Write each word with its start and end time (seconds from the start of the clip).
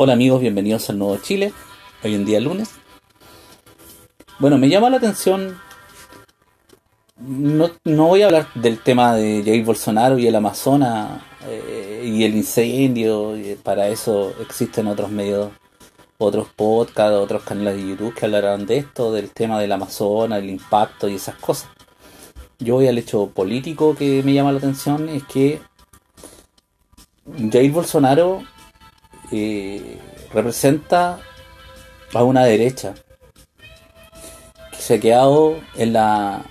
Hola 0.00 0.12
amigos, 0.12 0.40
bienvenidos 0.40 0.88
al 0.90 0.98
Nuevo 1.00 1.16
Chile. 1.16 1.52
Hoy 2.04 2.14
en 2.14 2.24
día 2.24 2.38
lunes. 2.38 2.70
Bueno, 4.38 4.56
me 4.56 4.68
llama 4.68 4.90
la 4.90 4.98
atención. 4.98 5.58
No, 7.16 7.68
no 7.82 8.06
voy 8.06 8.22
a 8.22 8.26
hablar 8.26 8.46
del 8.54 8.78
tema 8.78 9.16
de 9.16 9.42
Jair 9.44 9.64
Bolsonaro 9.64 10.16
y 10.16 10.28
el 10.28 10.36
Amazonas 10.36 11.20
eh, 11.48 12.04
y 12.04 12.22
el 12.22 12.36
incendio. 12.36 13.34
Para 13.64 13.88
eso 13.88 14.32
existen 14.40 14.86
otros 14.86 15.10
medios, 15.10 15.50
otros 16.18 16.46
podcasts, 16.54 17.16
otros 17.16 17.42
canales 17.42 17.74
de 17.74 17.88
YouTube 17.88 18.14
que 18.14 18.26
hablarán 18.26 18.66
de 18.66 18.76
esto, 18.76 19.12
del 19.12 19.30
tema 19.30 19.58
del 19.58 19.72
Amazonas, 19.72 20.38
el 20.38 20.50
impacto 20.50 21.08
y 21.08 21.16
esas 21.16 21.34
cosas. 21.34 21.70
Yo 22.60 22.74
voy 22.74 22.86
al 22.86 22.98
hecho 22.98 23.30
político 23.30 23.96
que 23.96 24.22
me 24.22 24.32
llama 24.32 24.52
la 24.52 24.58
atención, 24.58 25.08
es 25.08 25.24
que 25.24 25.60
Jair 27.50 27.72
Bolsonaro 27.72 28.44
eh, 29.32 29.98
representa 30.32 31.20
a 32.14 32.22
una 32.22 32.44
derecha 32.44 32.94
que 34.72 34.78
se 34.78 34.94
ha 34.94 35.00
quedado 35.00 35.58
en 35.76 35.92
la 35.92 36.44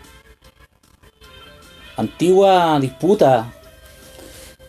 antigua 1.96 2.80
disputa 2.80 3.52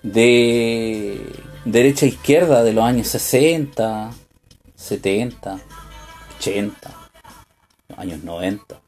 de 0.02 1.20
derecha 1.64 2.06
e 2.06 2.10
izquierda 2.10 2.62
de 2.62 2.72
los 2.72 2.84
años 2.84 3.08
60, 3.08 4.10
70, 4.74 5.58
80, 6.38 6.90
años 7.96 8.22
90. 8.24 8.80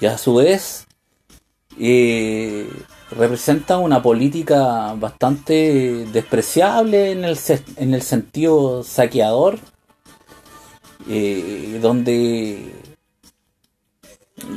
Y 0.00 0.06
a 0.06 0.16
su 0.16 0.36
vez 0.36 0.86
eh, 1.78 2.68
representa 3.10 3.78
una 3.78 4.02
política 4.02 4.94
bastante 4.94 6.06
despreciable 6.12 7.12
en 7.12 7.24
el, 7.24 7.38
en 7.76 7.94
el 7.94 8.02
sentido 8.02 8.82
saqueador, 8.82 9.58
eh, 11.08 11.78
donde 11.80 12.72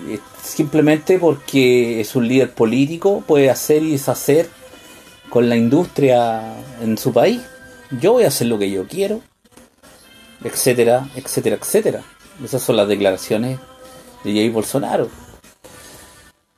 eh, 0.08 0.20
simplemente 0.44 1.18
porque 1.18 2.02
es 2.02 2.16
un 2.16 2.28
líder 2.28 2.54
político 2.54 3.24
puede 3.26 3.50
hacer 3.50 3.84
y 3.84 3.92
deshacer 3.92 4.50
con 5.30 5.48
la 5.48 5.56
industria 5.56 6.56
en 6.82 6.98
su 6.98 7.14
país. 7.14 7.42
Yo 8.00 8.14
voy 8.14 8.24
a 8.24 8.28
hacer 8.28 8.48
lo 8.48 8.60
que 8.60 8.70
yo 8.70 8.88
quiero, 8.88 9.22
etcétera, 10.44 11.10
etcétera, 11.16 11.56
etcétera. 11.56 12.04
Esas 12.44 12.62
son 12.62 12.76
las 12.76 12.88
declaraciones 12.88 13.60
de 14.24 14.34
Jair 14.34 14.52
Bolsonaro. 14.52 15.10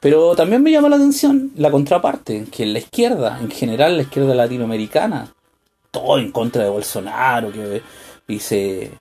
Pero 0.04 0.36
también 0.36 0.62
me 0.62 0.70
llama 0.70 0.90
la 0.90 0.98
atención 0.98 1.54
la 1.56 1.72
contraparte, 1.72 2.46
que 2.52 2.66
la 2.66 2.80
izquierda, 2.80 3.40
en 3.40 3.50
general 3.50 3.96
la 3.96 4.04
izquierda 4.04 4.36
latinoamericana, 4.36 5.34
todo 5.92 6.18
en 6.18 6.30
contra 6.34 6.62
de 6.62 6.70
Bolsonaro, 6.70 7.54
que 7.54 7.82
y 8.28 8.40
se, 8.40 8.92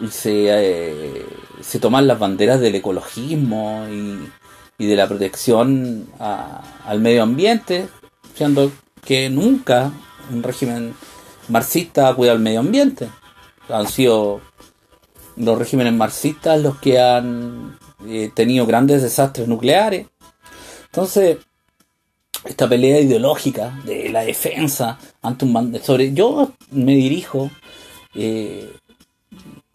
y 0.00 0.08
se, 0.08 0.46
eh, 0.48 1.26
se 1.60 1.78
toman 1.78 2.06
las 2.06 2.18
banderas 2.18 2.58
del 2.58 2.74
ecologismo 2.74 3.86
y, 3.90 4.86
de 4.86 4.96
la 4.96 5.06
protección 5.06 6.08
al 6.18 7.00
medio 7.00 7.22
ambiente, 7.22 7.86
siendo 8.34 8.72
que 9.04 9.28
nunca 9.28 9.92
un 10.32 10.42
régimen 10.42 10.94
marxista 11.48 12.08
ha 12.08 12.14
cuidado 12.14 12.38
el 12.38 12.42
medio 12.42 12.60
ambiente. 12.60 13.10
Han 13.68 13.88
sido 13.88 14.40
los 15.36 15.58
regímenes 15.58 15.92
marxistas 15.92 16.62
los 16.62 16.78
que 16.78 16.98
han 16.98 17.78
eh, 18.06 18.30
tenido 18.34 18.66
grandes 18.66 19.02
desastres 19.02 19.48
nucleares 19.48 20.06
entonces, 20.94 21.38
esta 22.44 22.68
pelea 22.68 23.00
ideológica 23.00 23.80
de 23.84 24.10
la 24.10 24.24
defensa 24.24 24.96
ante 25.22 25.44
un 25.44 25.80
sobre 25.82 26.12
yo 26.12 26.52
me 26.70 26.94
dirijo 26.94 27.50
eh, 28.14 28.70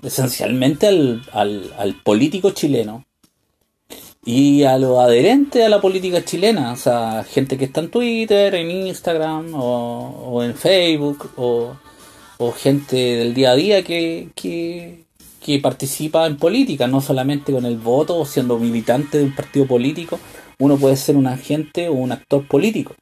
esencialmente 0.01 0.87
al, 0.87 1.21
al, 1.33 2.01
político 2.05 2.51
chileno 2.51 3.03
y 4.23 4.63
a 4.63 4.77
los 4.77 4.97
adherentes 4.97 5.65
a 5.65 5.67
la 5.67 5.81
política 5.81 6.23
chilena, 6.23 6.71
o 6.71 6.77
sea, 6.77 7.25
gente 7.25 7.57
que 7.57 7.65
está 7.65 7.81
en 7.81 7.91
Twitter, 7.91 8.55
en 8.55 8.71
Instagram 8.71 9.51
o, 9.55 10.41
en 10.41 10.55
Facebook 10.55 11.31
o, 11.35 11.75
o, 12.37 12.51
gente 12.53 12.95
del 12.95 13.33
día 13.33 13.51
a 13.51 13.55
día 13.55 13.83
que, 13.83 14.29
que, 14.35 15.03
que 15.43 15.59
participa 15.59 16.25
en 16.27 16.37
política, 16.37 16.87
no 16.87 17.01
solamente 17.01 17.51
con 17.51 17.65
el 17.65 17.77
voto 17.77 18.17
o 18.17 18.25
siendo 18.25 18.57
militante 18.57 19.17
de 19.17 19.25
un 19.25 19.35
partido 19.35 19.67
político, 19.67 20.17
uno 20.59 20.77
puede 20.77 20.95
ser 20.97 21.15
un 21.15 21.27
agente 21.27 21.89
o 21.89 21.93
un 21.93 22.11
actor 22.11 22.47
político, 22.47 22.95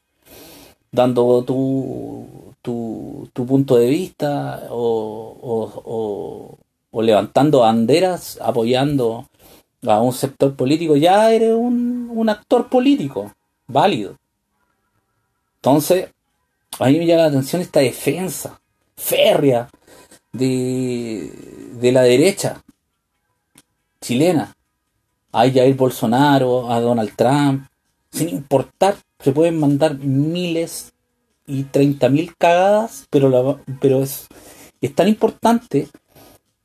dando 0.91 1.43
tu, 1.43 2.53
tu, 2.61 3.45
punto 3.45 3.77
de 3.77 3.89
vista 3.89 4.67
o, 4.69 6.57
levantando 6.93 7.59
banderas, 7.59 8.39
apoyando 8.41 9.27
a 9.85 10.01
un 10.01 10.13
sector 10.13 10.55
político, 10.55 10.95
ya 10.95 11.31
eres 11.31 11.53
un, 11.53 12.09
un 12.13 12.29
actor 12.29 12.69
político 12.69 13.33
válido. 13.67 14.17
Entonces, 15.57 16.09
a 16.79 16.87
mí 16.87 16.97
me 16.97 17.05
llama 17.05 17.23
la 17.23 17.27
atención 17.29 17.61
esta 17.61 17.79
defensa 17.79 18.59
férrea 18.95 19.69
de, 20.31 21.31
de 21.79 21.91
la 21.91 22.01
derecha 22.01 22.63
chilena, 24.01 24.56
a 25.37 25.51
Jair 25.51 25.75
Bolsonaro, 25.75 26.71
a 26.71 26.79
Donald 26.79 27.11
Trump, 27.15 27.67
sin 28.11 28.29
importar, 28.29 28.95
se 29.19 29.31
pueden 29.31 29.59
mandar 29.59 29.97
miles 29.99 30.93
y 31.45 31.63
treinta 31.63 32.09
mil 32.09 32.35
cagadas, 32.35 33.05
pero, 33.09 33.59
pero 33.79 34.01
es, 34.01 34.27
es 34.81 34.95
tan 34.95 35.07
importante 35.07 35.87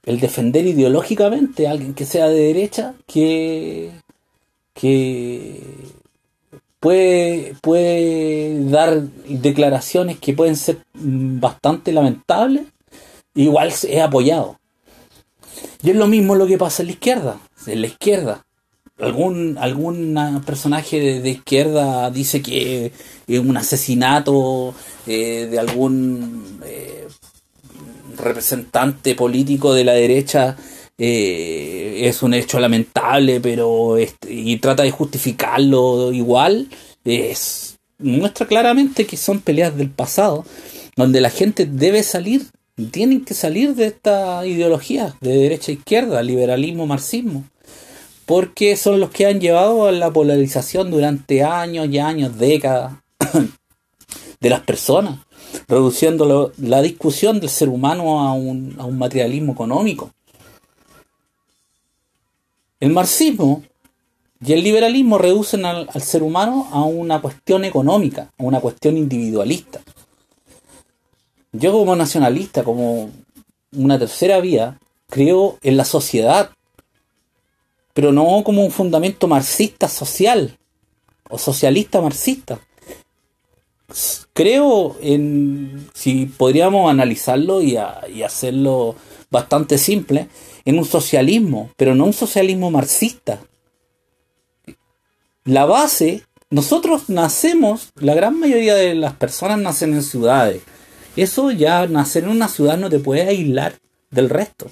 el 0.05 0.21
defender 0.21 0.67
ideológicamente 0.67 1.69
a 1.69 1.73
alguien 1.73 1.95
que 1.95 2.07
sea 2.07 2.29
de 2.29 2.47
derecha 2.47 2.95
que, 3.07 3.93
que 4.75 5.61
puede, 6.81 7.55
puede 7.61 8.65
dar 8.71 9.03
declaraciones 9.29 10.19
que 10.19 10.33
pueden 10.33 10.57
ser 10.57 10.79
bastante 10.95 11.93
lamentables, 11.93 12.65
igual 13.35 13.69
es 13.69 14.01
apoyado. 14.01 14.59
Y 15.83 15.91
es 15.91 15.97
lo 15.97 16.07
mismo 16.07 16.35
lo 16.37 16.47
que 16.47 16.59
pasa 16.59 16.83
en 16.83 16.87
la 16.87 16.93
izquierda. 16.93 17.41
En 17.67 17.81
la 17.81 17.87
izquierda, 17.87 18.45
algún, 18.99 19.59
algún 19.59 20.43
personaje 20.45 21.21
de, 21.21 21.31
izquierda 21.31 22.11
dice 22.11 22.43
que 22.43 22.93
un 23.29 23.57
asesinato 23.57 24.75
eh, 25.07 25.49
de 25.51 25.59
algún 25.59 26.61
eh, 26.65 27.09
representante 28.17 29.15
político 29.15 29.75
de 29.75 29.85
la 29.85 29.93
derecha 29.93 30.57
eh, 30.99 32.03
es 32.03 32.23
un 32.23 32.35
hecho 32.35 32.61
lamentable, 32.61 33.41
pero 33.41 33.97
y 34.29 34.57
trata 34.59 34.83
de 34.83 34.91
justificarlo 34.91 36.13
igual, 36.13 36.69
es, 37.05 37.79
muestra 37.99 38.47
claramente 38.47 39.07
que 39.07 39.17
son 39.17 39.41
peleas 39.41 39.77
del 39.77 39.91
pasado, 39.91 40.45
donde 40.97 41.21
la 41.21 41.31
gente 41.31 41.67
debe 41.67 42.03
salir, 42.03 42.47
tienen 42.91 43.25
que 43.25 43.35
salir 43.35 43.75
de 43.75 43.87
esta 43.87 44.47
ideología 44.47 45.17
de 45.21 45.33
derecha 45.33 45.73
izquierda, 45.73 46.23
liberalismo, 46.23 46.87
marxismo 46.87 47.45
porque 48.33 48.79
son 48.79 48.99
los 48.99 49.11
que 49.11 49.27
han 49.27 49.43
llevado 49.43 49.85
a 49.85 49.93
la 49.93 50.11
polarización 50.11 50.91
durante 50.91 51.43
años 51.43 51.87
y 51.91 51.99
años, 51.99 52.39
décadas 52.39 52.95
de 54.41 54.49
las 54.49 54.61
personas, 54.63 55.19
reduciendo 55.69 56.51
la 56.57 56.81
discusión 56.81 57.41
del 57.41 57.51
ser 57.51 57.69
humano 57.69 58.21
a 58.21 58.33
un, 58.33 58.75
materialismo 58.97 59.53
económico. 59.53 60.13
El 62.81 62.93
marxismo 62.95 63.65
y 64.41 64.55
el 64.55 64.63
liberalismo 64.63 65.19
reducen 65.19 65.67
al, 65.67 65.91
al, 65.93 66.01
ser 66.01 66.23
humano 66.23 66.69
a 66.73 66.85
una 66.85 67.21
cuestión 67.21 67.67
económica, 67.67 68.33
a 68.39 68.45
una 68.45 68.61
cuestión 68.61 68.97
individualista. 68.97 69.83
Yo 71.53 71.71
como 71.71 71.95
nacionalista, 71.95 72.65
como 72.65 73.11
una 73.73 73.99
tercera 73.99 74.41
vía, 74.41 74.79
creo 75.11 75.59
en 75.61 75.77
la 75.77 75.85
sociedad 75.85 76.53
pero 77.93 78.13
no 78.13 78.43
como 78.45 78.65
un 78.65 78.71
fundamento 78.71 79.29
marxista 79.29 79.89
social 79.89 80.59
o 81.29 81.39
socialista 81.39 82.01
marxista. 82.01 82.61
Creo 84.33 84.97
en, 85.03 85.89
si 85.93 86.27
podríamos 86.27 86.91
analizarlo 86.91 87.61
y, 87.61 87.77
hacerlo 87.77 88.97
bastante 89.31 89.77
simple, 89.77 90.29
en 90.65 90.79
un 90.79 90.85
socialismo, 90.85 91.71
pero 91.77 91.95
no 91.95 92.05
un 92.05 92.13
socialismo 92.13 92.71
marxista. 92.71 93.41
La 95.45 95.67
base, 95.67 96.23
nosotros 96.51 97.09
nacemos, 97.09 97.91
la 97.97 98.15
gran 98.15 98.39
mayoría 98.39 98.75
de 98.75 98.95
las 98.95 99.15
personas 99.15 99.59
nacen 99.59 99.93
en 99.93 100.03
ciudades. 100.03 100.63
Eso 101.17 101.51
ya, 101.51 101.87
nacer 101.87 102.25
en 102.25 102.31
una 102.31 102.49
ciudad 102.49 102.79
no 102.79 102.89
te 102.89 102.99
puede 102.99 103.23
aislar 103.23 103.75
del 104.11 104.31
resto. 104.31 104.71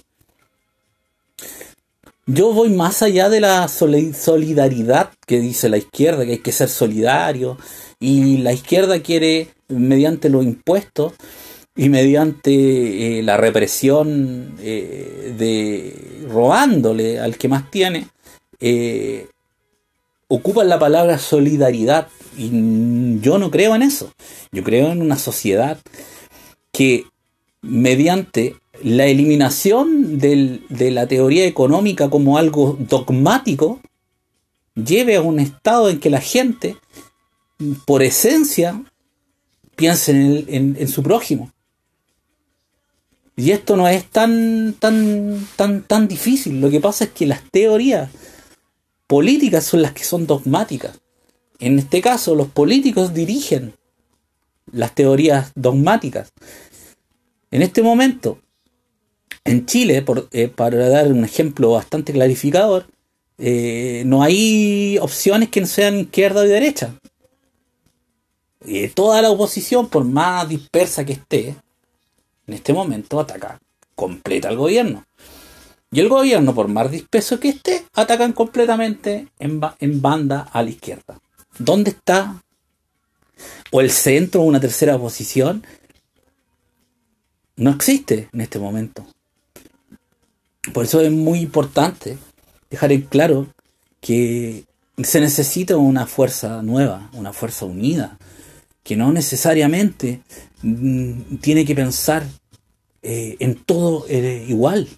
Yo 2.33 2.53
voy 2.53 2.69
más 2.71 3.03
allá 3.03 3.29
de 3.29 3.41
la 3.41 3.67
solidaridad 3.67 5.11
que 5.27 5.41
dice 5.41 5.69
la 5.69 5.79
izquierda, 5.79 6.25
que 6.25 6.33
hay 6.33 6.39
que 6.39 6.53
ser 6.53 6.69
solidario, 6.69 7.59
y 7.99 8.39
la 8.39 8.53
izquierda 8.53 9.03
quiere, 9.03 9.49
mediante 9.67 10.29
los 10.29 10.45
impuestos, 10.45 11.15
y 11.75 11.89
mediante 11.89 13.19
eh, 13.19 13.23
la 13.25 13.37
represión 13.37 14.55
eh, 14.61 15.35
de 15.37 16.29
robándole 16.29 17.19
al 17.19 17.37
que 17.37 17.49
más 17.49 17.69
tiene, 17.69 18.07
eh, 18.61 19.27
la 20.65 20.79
palabra 20.79 21.19
solidaridad 21.19 22.07
y 22.39 23.19
yo 23.21 23.39
no 23.39 23.51
creo 23.51 23.75
en 23.75 23.83
eso. 23.83 24.13
Yo 24.53 24.63
creo 24.63 24.93
en 24.93 25.03
una 25.03 25.17
sociedad 25.17 25.79
que 26.71 27.07
mediante 27.61 28.55
la 28.83 29.07
eliminación 29.07 30.19
de 30.19 30.91
la 30.91 31.07
teoría 31.07 31.47
económica 31.47 32.11
como 32.11 32.39
algo 32.39 32.77
dogmático, 32.79 33.81
lleve 34.75 35.17
a 35.17 35.23
un 35.23 35.41
estado 35.41 35.91
en 35.91 36.01
que 36.01 36.11
la 36.11 36.21
gente, 36.21 36.77
por 37.87 38.03
esencia, 38.03 38.83
piense 39.77 40.13
en, 40.13 40.89
su 40.89 41.03
prójimo. 41.03 41.53
Y 43.37 43.53
esto 43.53 43.77
no 43.77 43.89
es 43.89 44.05
tan, 44.07 44.75
tan, 44.79 45.47
tan, 45.57 45.83
tan 45.83 46.09
difícil. 46.09 46.61
Lo 46.61 46.71
que 46.71 46.81
pasa 46.81 47.05
es 47.05 47.11
que 47.11 47.27
las 47.27 47.43
teorías 47.51 48.11
políticas 49.07 49.65
son 49.65 49.83
las 49.83 49.93
que 49.93 50.05
son 50.05 50.27
dogmáticas. 50.27 51.01
En 51.59 51.79
este 51.79 52.01
caso, 52.01 52.35
los 52.35 52.49
políticos 52.49 53.15
dirigen 53.15 53.75
las 54.73 54.95
teorías 54.95 55.53
dogmáticas. 55.55 56.33
En 57.51 57.63
este 57.63 57.83
momento, 57.83 58.39
en 59.51 59.67
Chile, 59.67 60.05
eh, 60.33 60.49
para 60.49 60.89
dar 60.89 61.09
un 61.13 61.25
ejemplo 61.25 61.73
bastante 61.73 62.13
clarificador, 62.13 62.87
eh, 63.39 64.03
no 64.07 64.23
hay 64.23 64.99
opciones 65.01 65.49
que 65.49 65.61
no 65.61 65.67
sean 65.67 66.01
izquierda 66.01 66.41
o 66.41 66.45
derecha. 66.45 66.95
toda 68.95 69.23
la 69.23 69.31
oposición, 69.31 69.89
por 69.89 70.05
más 70.05 70.49
dispersa 70.49 71.05
que 71.05 71.15
esté, 71.15 71.57
en 72.47 72.55
este 72.55 72.73
momento 72.73 73.19
ataca 73.19 73.61
completa 73.95 74.49
al 74.49 74.57
gobierno. 74.57 75.05
Y 75.93 75.99
el 76.01 76.09
gobierno, 76.09 76.55
por 76.55 76.69
más 76.69 76.91
disperso 76.91 77.41
que 77.41 77.49
esté, 77.49 77.85
atacan 77.95 78.33
completamente 78.33 79.27
en, 79.39 80.01
banda 80.01 80.49
a 80.53 80.63
la 80.63 80.71
izquierda. 80.71 81.21
¿Dónde 81.59 81.91
está? 81.91 82.41
¿O 83.73 83.81
el 83.81 83.91
centro 83.91 84.43
una 84.43 84.61
tercera 84.61 84.97
posición? 84.99 85.65
No 87.57 87.71
existe 87.71 88.29
en 88.33 88.41
este 88.41 88.61
momento. 88.61 89.05
Por 90.73 90.85
eso 90.85 91.01
es 91.01 91.11
muy 91.11 91.41
importante 91.41 92.19
dejar 92.69 92.93
en 92.93 93.03
claro 93.03 93.47
que 94.01 94.65
se 95.03 95.21
necesita 95.21 95.77
una 95.77 96.07
fuerza 96.07 96.63
nueva, 96.63 97.11
una 97.15 97.33
fuerza 97.33 97.65
unida, 97.65 98.19
que 98.83 98.97
no 98.97 99.13
necesariamente 99.13 100.21
mm, 100.63 101.37
tiene 101.41 101.65
que 101.65 101.75
pensar 101.75 102.27
eh, 103.03 103.37
en 103.41 103.55
todo 103.57 104.05
eh, 104.09 104.45
igual. 104.49 104.89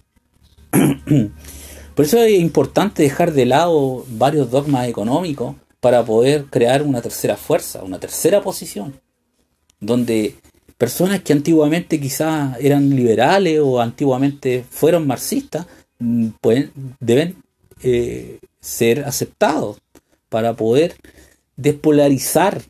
Por 1.95 2.05
eso 2.05 2.17
es 2.21 2.39
importante 2.39 3.03
dejar 3.03 3.33
de 3.33 3.45
lado 3.45 4.05
varios 4.09 4.49
dogmas 4.49 4.87
económicos 4.87 5.55
para 5.79 6.03
poder 6.03 6.45
crear 6.45 6.81
una 6.81 7.01
tercera 7.01 7.37
fuerza, 7.37 7.83
una 7.83 7.99
tercera 7.99 8.41
posición, 8.41 8.99
donde 9.79 10.35
personas 10.77 11.21
que 11.21 11.33
antiguamente 11.33 11.99
quizás 11.99 12.57
eran 12.59 12.89
liberales 12.89 13.59
o 13.61 13.79
antiguamente 13.79 14.65
fueron 14.69 15.07
marxistas, 15.07 15.67
mm, 15.99 16.29
pueden, 16.41 16.71
deben 16.99 17.35
eh, 17.83 18.39
ser 18.59 19.03
aceptados 19.05 19.77
para 20.29 20.55
poder 20.55 20.95
despolarizar. 21.57 22.61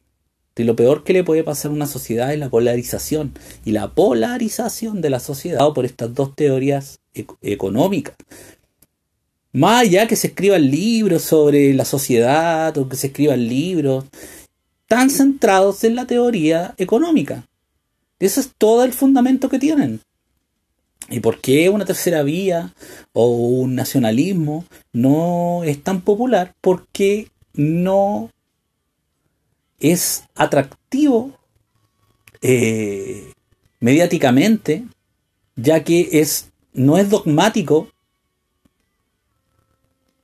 De 0.55 0.63
lo 0.65 0.75
peor 0.75 1.03
que 1.03 1.13
le 1.13 1.23
puede 1.23 1.43
pasar 1.43 1.71
a 1.71 1.73
una 1.73 1.87
sociedad 1.87 2.31
es 2.31 2.39
la 2.39 2.49
polarización. 2.49 3.33
Y 3.65 3.71
la 3.71 3.91
polarización 3.91 5.01
de 5.01 5.09
la 5.09 5.19
sociedad 5.19 5.73
por 5.73 5.85
estas 5.85 6.13
dos 6.13 6.35
teorías 6.35 6.99
económicas. 7.41 8.15
Más 9.51 9.81
allá 9.81 10.07
que 10.07 10.15
se 10.15 10.27
escriban 10.27 10.69
libros 10.69 11.23
sobre 11.23 11.73
la 11.73 11.85
sociedad 11.85 12.75
o 12.77 12.89
que 12.89 12.95
se 12.95 13.07
escriban 13.07 13.47
libros 13.47 14.05
tan 14.87 15.09
centrados 15.09 15.83
en 15.83 15.95
la 15.95 16.05
teoría 16.05 16.73
económica. 16.77 17.47
Ese 18.23 18.39
es 18.39 18.53
todo 18.57 18.85
el 18.85 18.93
fundamento 18.93 19.49
que 19.49 19.59
tienen. 19.59 19.99
¿Y 21.09 21.19
por 21.19 21.41
qué 21.41 21.67
una 21.69 21.83
tercera 21.83 22.23
vía 22.23 22.73
o 23.11 23.27
un 23.27 23.75
nacionalismo 23.75 24.63
no 24.93 25.65
es 25.65 25.83
tan 25.83 25.99
popular? 25.99 26.55
Porque 26.61 27.27
no 27.53 28.31
es 29.77 30.23
atractivo 30.35 31.37
eh, 32.41 33.33
mediáticamente, 33.81 34.85
ya 35.57 35.83
que 35.83 36.07
es, 36.13 36.49
no 36.71 36.97
es 36.97 37.09
dogmático 37.09 37.89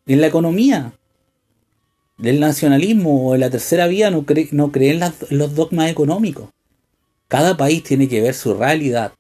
en 0.05 0.21
la 0.21 0.27
economía. 0.27 0.93
El 2.23 2.39
nacionalismo 2.39 3.27
o 3.27 3.35
la 3.35 3.49
tercera 3.49 3.87
vía 3.87 4.09
no, 4.09 4.25
no 4.51 4.71
creen 4.71 5.03
en 5.03 5.37
los 5.37 5.53
dogmas 5.53 5.91
económicos. 5.91 6.49
Cada 7.29 7.55
país 7.55 7.83
tiene 7.83 8.09
que 8.09 8.21
ver 8.21 8.33
su 8.33 8.55
realidad. 8.55 9.13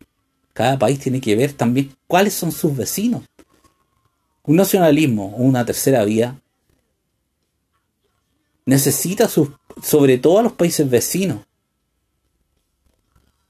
Cada 0.53 0.77
país 0.77 0.99
tiene 0.99 1.21
que 1.21 1.35
ver 1.35 1.53
también 1.53 1.95
cuáles 2.07 2.33
son 2.33 2.51
sus 2.51 2.75
vecinos. 2.75 3.23
Un 4.43 4.55
nacionalismo 4.55 5.27
una 5.37 5.63
tercera 5.63 6.03
vía 6.03 6.41
necesita 8.65 9.29
sobre 9.29 10.17
todo 10.17 10.39
a 10.39 10.43
los 10.43 10.53
países 10.53 10.89
vecinos. 10.89 11.45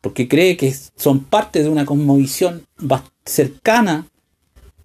Porque 0.02 0.28
cree 0.28 0.58
que 0.58 0.76
son 0.98 1.24
parte 1.24 1.64
de 1.64 1.70
una 1.70 1.86
cosmovisión 1.86 2.68
cercana 3.26 4.08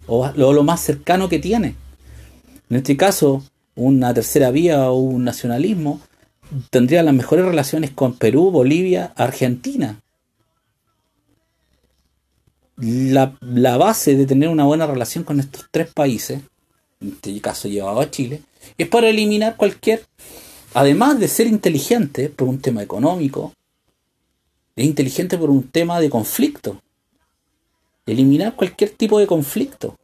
o 0.07 0.31
lo 0.35 0.63
más 0.63 0.79
cercano 0.81 1.27
que 1.27 1.39
tiene. 1.39 1.75
En 2.69 2.77
este 2.77 2.95
caso, 2.95 3.43
una 3.75 4.13
tercera 4.13 4.51
vía 4.51 4.89
o 4.89 4.99
un 4.99 5.25
nacionalismo 5.25 5.99
tendría 6.69 7.03
las 7.03 7.13
mejores 7.13 7.45
relaciones 7.45 7.91
con 7.91 8.17
Perú, 8.17 8.51
Bolivia, 8.51 9.13
Argentina. 9.15 10.01
La, 12.77 13.77
base 13.77 14.15
de 14.15 14.25
tener 14.25 14.49
una 14.49 14.65
buena 14.65 14.85
relación 14.85 15.23
con 15.23 15.39
estos 15.39 15.65
tres 15.71 15.93
países, 15.93 16.41
en 16.99 17.09
este 17.09 17.39
caso 17.39 17.67
llevado 17.67 18.01
a 18.01 18.11
Chile, 18.11 18.41
es 18.77 18.87
para 18.87 19.09
eliminar 19.09 19.55
cualquier, 19.55 20.05
además 20.73 21.19
de 21.19 21.27
ser 21.27 21.47
inteligente 21.47 22.29
por 22.29 22.47
un 22.47 22.59
tema 22.59 22.83
económico, 22.83 23.53
es 24.75 24.85
inteligente 24.85 25.37
por 25.37 25.49
un 25.49 25.69
tema 25.69 26.01
de 26.01 26.09
conflicto. 26.09 26.81
Eliminar 28.05 28.55
cualquier 28.55 28.89
tipo 28.89 29.19
de 29.19 29.27
conflicto 29.27 29.95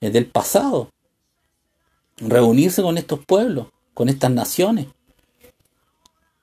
del 0.00 0.26
pasado 0.26 0.90
reunirse 2.28 2.82
con 2.82 2.98
estos 2.98 3.24
pueblos, 3.24 3.68
con 3.94 4.08
estas 4.08 4.30
naciones, 4.30 4.86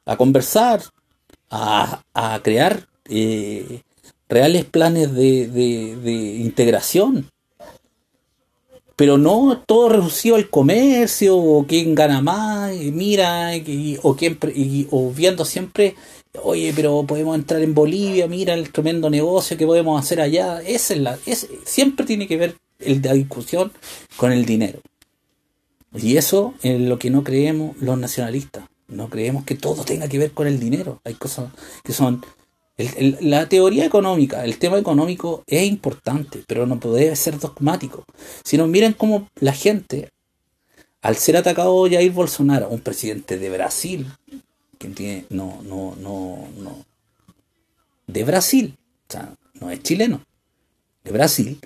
a 0.10 0.18
conversar, 0.18 0.82
a, 1.52 2.02
crear 2.44 2.88
eh, 3.06 3.82
reales 4.28 4.66
planes 4.66 5.14
de, 5.14 6.38
integración. 6.42 7.30
Pero 8.96 9.18
no 9.18 9.64
todo 9.66 9.90
reducido 9.90 10.36
al 10.36 10.50
comercio, 10.50 11.38
o 11.38 11.66
quién 11.66 11.96
gana 11.96 12.22
más, 12.22 12.74
mira, 12.76 13.52
o, 14.02 14.16
quién, 14.16 14.38
o 14.90 15.12
viendo 15.12 15.46
siempre, 15.46 15.96
oye, 16.44 16.74
pero 16.76 17.04
podemos 17.04 17.36
entrar 17.36 17.62
en 17.62 17.76
Bolivia, 17.76 18.28
mira 18.28 18.56
el 18.56 18.72
tremendo 18.72 19.10
negocio 19.10 19.58
que 19.58 19.68
podemos 19.68 20.04
hacer 20.04 20.20
allá. 20.20 20.62
Esa 20.62 20.96
es 20.96 21.00
la, 21.00 21.20
es, 21.28 21.48
siempre 21.64 22.06
tiene 22.06 22.28
que 22.28 22.38
ver 22.38 22.56
el, 22.80 23.02
la 23.02 23.14
discusión 23.14 23.72
con 24.18 24.32
el 24.32 24.46
dinero. 24.46 24.82
Y 25.96 26.18
eso 26.18 26.56
es 26.62 26.82
lo 26.82 27.00
que 27.00 27.10
no 27.12 27.24
creemos 27.24 27.78
los 27.80 27.98
nacionalistas. 27.98 28.66
No 28.90 29.10
creemos 29.10 29.44
que 29.46 29.56
todo 29.56 29.84
tenga 29.84 30.08
que 30.08 30.20
ver 30.20 30.32
con 30.32 30.48
el 30.48 30.60
dinero. 30.60 31.00
Hay 31.04 31.14
cosas 31.14 31.52
que 31.84 31.94
son... 31.94 32.24
la 33.22 33.48
teoría 33.48 33.86
económica, 33.86 34.44
el 34.46 34.58
tema 34.58 34.78
económico 34.78 35.44
es 35.48 35.64
importante, 35.68 36.44
pero 36.48 36.66
no 36.66 36.80
puede 36.80 37.16
ser 37.16 37.40
dogmático. 37.40 38.06
Si 38.44 38.58
no, 38.58 38.68
miren 38.68 38.94
cómo 38.94 39.30
la 39.40 39.54
gente, 39.54 40.10
al 41.02 41.16
ser 41.16 41.38
atacado 41.38 41.90
Jair 41.90 42.12
Bolsonaro, 42.12 42.70
un 42.70 42.80
presidente 42.80 43.38
de 43.38 43.50
Brasil, 43.50 44.08
que 44.78 44.88
tiene, 44.90 45.26
no, 45.30 45.62
no, 45.64 45.96
no, 46.00 46.48
no, 46.58 46.86
de 48.08 48.24
Brasil, 48.24 48.78
o 49.08 49.12
sea, 49.12 49.36
no 49.60 49.70
es 49.70 49.84
chileno, 49.84 50.22
de 51.04 51.12
Brasil, 51.12 51.60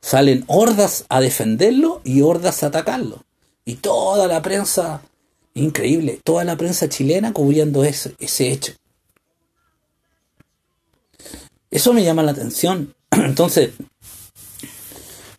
salen 0.00 0.44
hordas 0.46 1.04
a 1.08 1.20
defenderlo 1.20 2.00
y 2.04 2.22
hordas 2.22 2.62
a 2.62 2.66
atacarlo. 2.66 3.24
Y 3.64 3.76
toda 3.76 4.26
la 4.26 4.40
prensa, 4.40 5.02
increíble, 5.54 6.20
toda 6.24 6.44
la 6.44 6.56
prensa 6.56 6.88
chilena 6.88 7.32
cubriendo 7.32 7.84
ese, 7.84 8.14
ese 8.18 8.50
hecho. 8.50 8.72
Eso 11.70 11.92
me 11.92 12.04
llama 12.04 12.22
la 12.22 12.32
atención. 12.32 12.94
Entonces, 13.10 13.72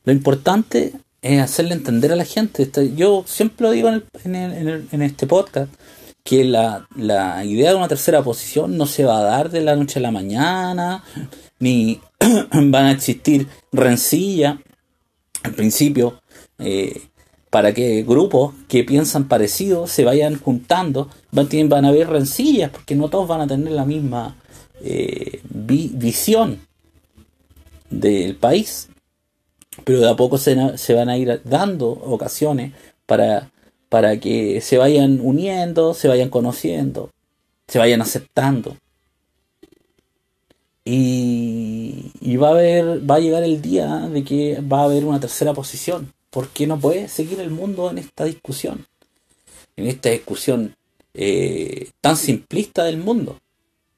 lo 0.04 0.12
importante 0.12 0.94
es 1.22 1.42
hacerle 1.42 1.74
entender 1.74 2.12
a 2.12 2.16
la 2.16 2.26
gente. 2.26 2.70
Yo 2.96 3.24
siempre 3.28 3.68
lo 3.68 3.72
digo 3.72 3.90
en, 3.90 4.04
en, 4.92 5.02
este 5.02 5.28
podcast, 5.28 5.74
que 6.24 6.44
la, 6.44 6.88
la 6.96 7.44
idea 7.44 7.72
de 7.72 7.76
una 7.76 7.88
tercera 7.88 8.24
posición 8.24 8.78
no 8.78 8.86
se 8.86 9.04
va 9.06 9.20
a 9.20 9.24
dar 9.24 9.50
de 9.50 9.62
la 9.62 9.76
noche 9.76 10.00
a 10.00 10.02
la 10.02 10.12
mañana, 10.12 11.04
ni 11.60 12.00
van 12.52 12.86
a 12.86 12.92
existir 12.92 13.48
rencillas. 13.72 14.60
Al 15.44 15.54
principio, 15.54 16.22
eh, 16.58 17.02
para 17.50 17.74
que 17.74 18.04
grupos 18.04 18.54
que 18.68 18.84
piensan 18.84 19.28
parecido 19.28 19.88
se 19.88 20.06
vayan 20.06 20.40
juntando, 20.40 21.10
van, 21.32 21.48
van 21.68 21.86
a 21.86 21.90
haber 21.90 22.10
rencillas, 22.10 22.70
porque 22.70 22.96
no 22.96 23.10
todos 23.10 23.28
van 23.28 23.42
a 23.42 23.48
tener 23.48 23.72
la 23.72 23.86
misma 23.86 24.36
eh, 24.82 25.42
visión 25.44 26.60
del 27.90 28.36
país. 28.36 28.90
Pero 29.84 30.00
de 30.00 30.10
a 30.10 30.16
poco 30.16 30.38
se, 30.38 30.56
van 30.94 31.10
a 31.10 31.18
ir 31.18 31.42
dando 31.44 31.90
ocasiones 31.90 32.74
para, 33.06 33.50
para 33.88 34.20
que 34.20 34.62
se 34.62 34.78
vayan 34.78 35.20
uniendo, 35.22 35.94
se 35.94 36.08
vayan 36.08 36.30
conociendo, 36.30 37.10
se 37.68 37.80
vayan 37.80 38.02
aceptando. 38.02 38.78
Y, 40.86 42.12
y 42.22 42.38
va 42.38 42.50
a 42.50 42.52
haber, 42.52 43.10
va 43.10 43.16
a 43.16 43.20
llegar 43.20 43.44
el 43.44 43.62
día 43.62 43.88
de 44.12 44.24
que 44.24 44.62
va 44.62 44.82
a 44.82 44.84
haber 44.86 45.06
una 45.06 45.20
tercera 45.20 45.54
posición 45.54 46.12
¿Por 46.30 46.50
qué 46.50 46.68
no 46.68 46.80
puede 46.80 47.08
seguir 47.08 47.40
el 47.40 47.50
mundo 47.50 47.90
en 47.90 47.98
esta 47.98 48.26
discusión? 48.26 48.86
En 49.76 49.88
esta 49.88 50.10
discusión 50.10 50.76
eh, 51.14 51.90
tan 52.02 52.18
simplista 52.18 52.84
del 52.84 52.98
mundo, 52.98 53.40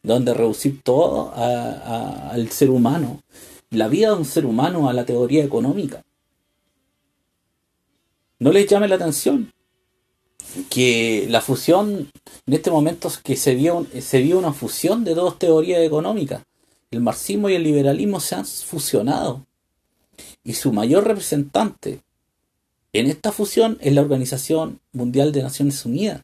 donde 0.04 0.34
reducir 0.34 0.82
todo 0.82 1.34
al 1.36 2.50
ser 2.50 2.70
humano, 2.70 3.22
la 3.70 3.88
vida 3.88 4.10
de 4.10 4.16
un 4.16 4.26
ser 4.26 4.46
humano 4.46 4.90
a 4.90 4.94
la 4.94 5.06
teoría 5.06 5.44
económica. 5.44 6.04
No 8.40 8.52
les 8.52 8.68
llame 8.68 8.88
la 8.88 8.96
atención 8.96 9.52
que 10.70 11.28
la 11.30 11.42
fusión, 11.42 12.10
en 12.46 12.54
este 12.54 12.72
momento 12.72 13.10
que 13.24 13.36
se 13.36 13.56
vio, 13.56 13.86
se 14.00 14.22
vio 14.22 14.40
una 14.40 14.54
fusión 14.54 15.04
de 15.04 15.14
dos 15.14 15.38
teorías 15.38 15.82
económicas. 15.82 16.44
El 16.90 17.02
marxismo 17.02 17.50
y 17.50 17.56
el 17.56 17.64
liberalismo 17.64 18.20
se 18.20 18.36
han 18.36 18.46
fusionado. 18.46 19.46
Y 20.44 20.54
su 20.54 20.74
mayor 20.74 21.06
representante, 21.06 22.02
en 22.94 23.08
esta 23.08 23.32
fusión 23.32 23.78
es 23.82 23.94
la 23.94 24.02
Organización 24.02 24.80
Mundial 24.92 25.32
de 25.32 25.44
Naciones 25.44 25.86
Unidas, 25.86 26.22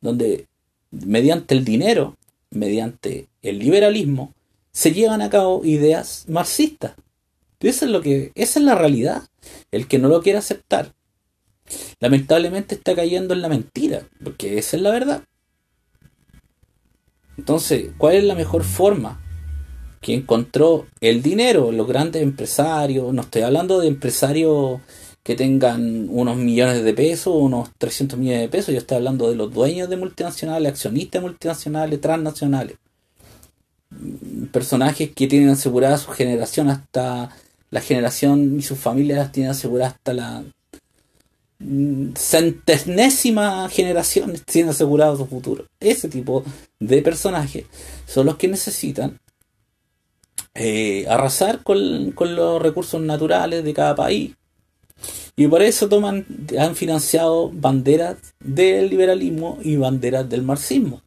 donde 0.00 0.46
mediante 0.90 1.54
el 1.54 1.64
dinero, 1.64 2.16
mediante 2.50 3.28
el 3.42 3.58
liberalismo, 3.58 4.32
se 4.72 4.92
llevan 4.92 5.22
a 5.22 5.30
cabo 5.30 5.64
ideas 5.64 6.24
marxistas. 6.28 6.94
Eso 7.60 7.84
es 7.86 7.90
lo 7.90 8.00
que, 8.00 8.32
esa 8.34 8.58
es 8.58 8.64
la 8.64 8.74
realidad. 8.74 9.22
El 9.70 9.88
que 9.88 9.98
no 9.98 10.08
lo 10.08 10.22
quiere 10.22 10.38
aceptar, 10.38 10.92
lamentablemente 12.00 12.74
está 12.74 12.94
cayendo 12.94 13.34
en 13.34 13.42
la 13.42 13.48
mentira, 13.48 14.06
porque 14.22 14.58
esa 14.58 14.76
es 14.76 14.82
la 14.82 14.90
verdad. 14.90 15.22
Entonces, 17.36 17.90
¿cuál 17.98 18.16
es 18.16 18.24
la 18.24 18.34
mejor 18.34 18.64
forma 18.64 19.20
que 20.00 20.14
encontró 20.14 20.86
el 21.00 21.22
dinero? 21.22 21.72
Los 21.72 21.86
grandes 21.86 22.22
empresarios, 22.22 23.12
no 23.12 23.22
estoy 23.22 23.42
hablando 23.42 23.80
de 23.80 23.88
empresarios 23.88 24.80
que 25.26 25.34
tengan 25.34 26.06
unos 26.08 26.36
millones 26.36 26.84
de 26.84 26.94
pesos, 26.94 27.34
unos 27.34 27.70
300 27.78 28.16
millones 28.16 28.42
de 28.42 28.48
pesos. 28.48 28.72
Yo 28.72 28.78
estoy 28.78 28.98
hablando 28.98 29.28
de 29.28 29.34
los 29.34 29.52
dueños 29.52 29.90
de 29.90 29.96
multinacionales, 29.96 30.70
accionistas 30.70 31.20
multinacionales, 31.20 32.00
transnacionales. 32.00 32.76
Personajes 34.52 35.10
que 35.16 35.26
tienen 35.26 35.48
asegurada 35.48 35.98
su 35.98 36.12
generación 36.12 36.68
hasta 36.68 37.30
la 37.70 37.80
generación 37.80 38.60
y 38.60 38.62
sus 38.62 38.78
familias 38.78 39.32
tienen 39.32 39.50
asegurada 39.50 39.88
hasta 39.88 40.14
la 40.14 40.44
centenésima 42.14 43.68
generación 43.68 44.32
tienen 44.44 44.70
asegurado 44.70 45.16
su 45.16 45.26
futuro. 45.26 45.66
Ese 45.80 46.08
tipo 46.08 46.44
de 46.78 47.02
personajes 47.02 47.64
son 48.06 48.26
los 48.26 48.36
que 48.36 48.46
necesitan 48.46 49.18
eh, 50.54 51.04
arrasar 51.08 51.64
con, 51.64 52.12
con 52.12 52.36
los 52.36 52.62
recursos 52.62 53.00
naturales 53.00 53.64
de 53.64 53.74
cada 53.74 53.96
país 53.96 54.36
y 55.36 55.46
por 55.48 55.62
eso 55.62 55.88
toman, 55.88 56.24
han 56.58 56.74
financiado 56.74 57.50
banderas 57.52 58.16
del 58.40 58.88
liberalismo 58.88 59.58
y 59.62 59.76
banderas 59.76 60.28
del 60.28 60.42
marxismo. 60.42 61.02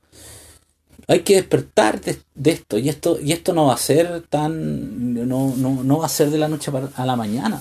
Hay 1.07 1.21
que 1.21 1.37
despertar 1.37 1.99
de, 1.99 2.51
esto, 2.51 2.77
y 2.77 2.89
esto, 2.89 3.19
y 3.19 3.31
esto 3.31 3.53
no 3.53 3.65
va 3.65 3.73
a 3.73 3.77
ser 3.77 4.21
tan, 4.29 5.27
no, 5.27 5.55
no, 5.57 5.83
no 5.83 5.97
va 5.97 6.05
a 6.05 6.09
ser 6.09 6.29
de 6.29 6.37
la 6.37 6.47
noche 6.47 6.71
a 6.95 7.05
la 7.07 7.15
mañana. 7.15 7.59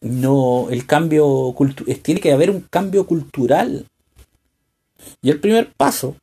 No, 0.00 0.68
el 0.70 0.86
cambio 0.86 1.54
tiene 2.02 2.20
que 2.20 2.32
haber 2.32 2.50
un 2.50 2.62
cambio 2.62 3.06
cultural. 3.06 3.86
Y 5.20 5.28
el 5.28 5.38
primer 5.38 5.70
paso 5.74 6.16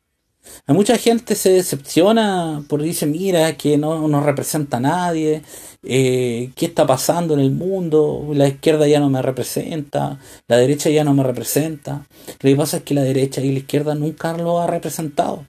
a 0.66 0.74
mucha 0.74 0.98
gente 0.98 1.36
se 1.36 1.52
decepciona 1.52 2.64
por 2.68 2.82
dice, 2.82 3.06
mira, 3.06 3.56
que 3.58 3.78
no 3.78 4.08
nos 4.08 4.24
representa 4.24 4.78
a 4.78 4.80
nadie, 4.80 5.42
eh, 5.84 6.52
qué 6.56 6.68
está 6.68 6.86
pasando 6.86 7.34
en 7.34 7.40
el 7.40 7.52
mundo, 7.52 8.28
la 8.34 8.48
izquierda 8.48 8.88
ya 8.88 9.00
no 9.00 9.10
me 9.10 9.22
representa, 9.22 10.20
la 10.48 10.58
derecha 10.58 10.90
ya 10.90 11.04
no 11.04 11.14
me 11.14 11.24
representa. 11.24 12.06
Lo 12.42 12.50
que 12.50 12.56
pasa 12.56 12.78
es 12.78 12.84
que 12.84 12.94
la 12.94 13.04
derecha 13.04 13.42
y 13.42 13.52
la 13.52 13.60
izquierda 13.60 13.96
nunca 13.96 14.34
lo 14.38 14.60
ha 14.62 14.68
representado. 14.68 15.46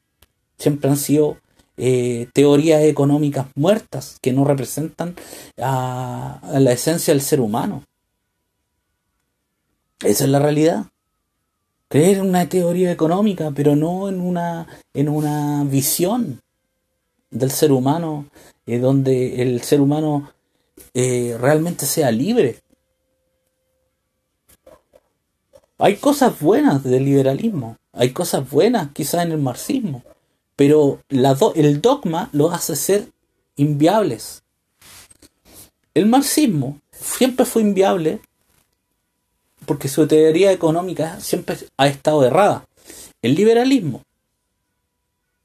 Siempre 0.59 0.91
han 0.91 0.97
sido 0.97 1.39
eh, 1.77 2.29
teorías 2.33 2.83
económicas 2.83 3.47
muertas 3.55 4.19
que 4.21 4.33
no 4.33 4.45
representan 4.45 5.15
a 5.59 6.41
la 6.59 6.73
esencia 6.73 7.13
del 7.15 7.23
ser 7.23 7.41
humano. 7.41 7.85
Esa 10.03 10.25
es 10.25 10.31
la 10.31 10.39
realidad 10.39 10.87
creer 11.91 12.19
en 12.19 12.29
una 12.29 12.49
teoría 12.49 12.93
económica, 12.93 13.51
pero 13.51 13.75
no 13.75 14.09
en 14.09 14.21
una, 14.21 14.67
en 14.95 15.09
una 15.09 15.65
visión 15.65 16.41
del 17.31 17.51
ser 17.51 17.73
humano, 17.73 18.27
eh, 18.65 18.79
donde 18.79 19.43
el 19.43 19.61
ser 19.63 19.81
humano 19.81 20.33
eh, 20.95 21.37
realmente 21.39 21.87
sea 21.87 22.13
libre. 22.13 22.61
Hay 25.79 25.97
cosas 25.97 26.39
buenas 26.39 26.85
del 26.85 27.05
liberalismo, 27.05 27.77
hay 27.93 28.13
cosas 28.13 28.49
buenas 28.49 28.93
quizás 28.93 29.25
en 29.25 29.33
el 29.33 29.39
marxismo, 29.39 30.05
pero 30.55 31.01
el 31.09 31.81
dogma 31.81 32.29
lo 32.33 32.53
hace 32.53 32.77
ser 32.77 33.09
inviables. 33.57 34.45
El 35.93 36.07
marxismo 36.07 36.79
siempre 36.93 37.45
fue 37.45 37.63
inviable 37.63 38.21
porque 39.67 39.89
su 39.89 40.07
teoría 40.07 40.53
económica 40.53 41.21
siempre 41.21 41.57
ha 41.77 41.87
estado 41.87 42.25
errada. 42.25 42.67
El 43.23 43.35
liberalismo 43.35 44.03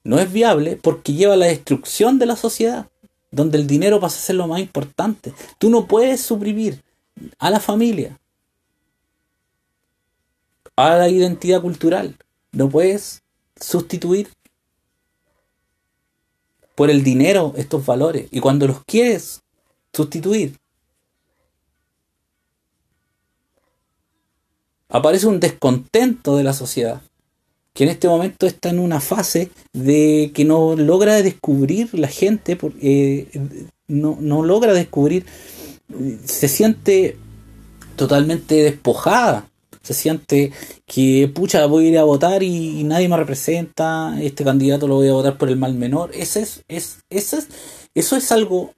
no 0.03 0.19
es 0.19 0.31
viable 0.31 0.77
porque 0.81 1.13
lleva 1.13 1.33
a 1.33 1.37
la 1.37 1.47
destrucción 1.47 2.19
de 2.19 2.25
la 2.25 2.35
sociedad, 2.35 2.87
donde 3.31 3.57
el 3.57 3.67
dinero 3.67 3.99
pasa 3.99 4.17
a 4.17 4.21
ser 4.21 4.35
lo 4.35 4.47
más 4.47 4.59
importante. 4.59 5.33
Tú 5.57 5.69
no 5.69 5.87
puedes 5.87 6.21
suprimir 6.21 6.81
a 7.39 7.49
la 7.49 7.59
familia, 7.59 8.19
a 10.75 10.95
la 10.95 11.09
identidad 11.09 11.61
cultural, 11.61 12.17
no 12.51 12.69
puedes 12.69 13.23
sustituir 13.59 14.29
por 16.75 16.89
el 16.89 17.03
dinero 17.03 17.53
estos 17.57 17.85
valores. 17.85 18.27
Y 18.31 18.41
cuando 18.41 18.67
los 18.67 18.83
quieres 18.85 19.41
sustituir 19.93 20.57
aparece 24.95 25.27
un 25.27 25.39
descontento 25.39 26.37
de 26.37 26.43
la 26.43 26.53
sociedad, 26.53 27.01
que 27.73 27.83
en 27.83 27.89
este 27.89 28.07
momento 28.07 28.47
está 28.47 28.69
en 28.69 28.79
una 28.79 29.01
fase 29.01 29.51
de 29.73 30.31
que 30.33 30.45
no 30.45 30.75
logra 30.75 31.21
descubrir 31.21 31.93
la 31.99 32.07
gente, 32.07 32.55
porque 32.55 33.27
eh, 33.33 33.67
no, 33.87 34.17
no 34.21 34.43
logra 34.43 34.73
descubrir, 34.73 35.25
se 36.23 36.47
siente 36.47 37.17
totalmente 37.97 38.55
despojada, 38.55 39.49
se 39.81 39.93
siente 39.93 40.53
que 40.85 41.29
pucha 41.33 41.65
voy 41.65 41.87
a 41.87 41.89
ir 41.89 41.97
a 41.97 42.05
votar 42.05 42.41
y, 42.41 42.83
nadie 42.85 43.09
me 43.09 43.17
representa, 43.17 44.17
este 44.21 44.45
candidato 44.45 44.87
lo 44.87 44.95
voy 44.95 45.09
a 45.09 45.13
votar 45.13 45.37
por 45.37 45.49
el 45.49 45.57
mal 45.57 45.73
menor, 45.73 46.11
ese 46.13 46.41
es, 46.41 46.63
es, 46.69 46.99
ese 47.09 47.39
es, 47.39 47.47
eso 47.93 48.15
es 48.15 48.31
algo, 48.31 48.73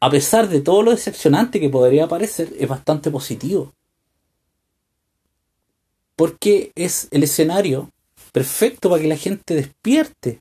a 0.00 0.10
pesar 0.10 0.50
de 0.50 0.60
todo 0.60 0.82
lo 0.82 0.90
decepcionante 0.90 1.60
que 1.60 1.70
podría 1.70 2.08
parecer, 2.08 2.52
es 2.58 2.68
bastante 2.68 3.10
positivo 3.10 3.72
porque 6.16 6.72
es 6.74 7.08
el 7.10 7.22
escenario 7.22 7.90
perfecto 8.32 8.90
para 8.90 9.02
que 9.02 9.08
la 9.08 9.16
gente 9.16 9.54
despierte, 9.54 10.40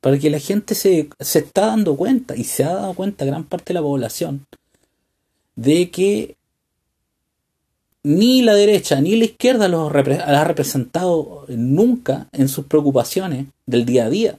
para 0.00 0.18
que 0.18 0.30
la 0.30 0.38
gente 0.38 0.74
se, 0.74 1.08
está 1.18 1.66
dando 1.66 1.96
cuenta, 1.96 2.36
y 2.36 2.44
se 2.44 2.64
ha 2.64 2.74
dado 2.74 2.94
cuenta 2.94 3.24
gran 3.24 3.44
parte 3.44 3.72
de 3.72 3.74
la 3.74 3.82
población, 3.82 4.46
de 5.56 5.90
que 5.90 6.36
ni 8.04 8.42
la 8.42 8.54
derecha 8.54 9.00
ni 9.00 9.16
la 9.16 9.26
izquierda 9.26 9.68
los 9.68 9.92
ha 9.92 10.44
representado 10.44 11.44
nunca 11.48 12.28
en 12.32 12.48
sus 12.48 12.66
preocupaciones 12.66 13.46
del 13.66 13.84
día 13.84 14.06
a 14.06 14.10
día. 14.10 14.38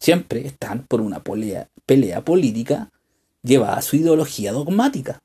Siempre 0.00 0.46
están 0.46 0.84
por 0.86 1.00
una 1.00 1.22
pelea, 1.22 1.68
pelea 1.86 2.24
política 2.24 2.90
llevada 3.42 3.76
a 3.76 3.82
su 3.82 3.96
ideología 3.96 4.52
dogmática. 4.52 5.20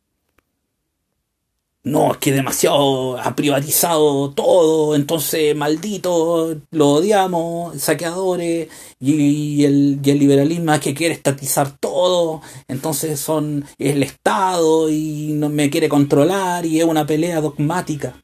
No, 1.86 2.14
es 2.14 2.18
que 2.20 2.32
demasiado 2.32 3.18
ha 3.20 3.36
privatizado 3.36 4.32
todo, 4.32 4.96
entonces 4.96 5.54
maldito, 5.54 6.62
lo 6.72 6.90
odiamos, 6.90 7.82
saqueadores, 7.82 8.70
y, 9.02 9.66
el, 9.66 10.00
y 10.02 10.10
el 10.10 10.20
liberalismo 10.20 10.74
es 10.74 10.80
que 10.80 10.94
quiere 10.94 11.14
estatizar 11.14 11.78
todo, 11.78 12.42
entonces 12.70 13.20
son 13.20 13.66
el 13.80 14.02
Estado 14.02 14.90
y 14.90 15.34
no 15.34 15.50
me 15.50 15.70
quiere 15.70 15.90
controlar 15.90 16.66
y 16.66 16.80
es 16.80 16.86
una 16.86 17.06
pelea 17.06 17.42
dogmática. 17.42 18.16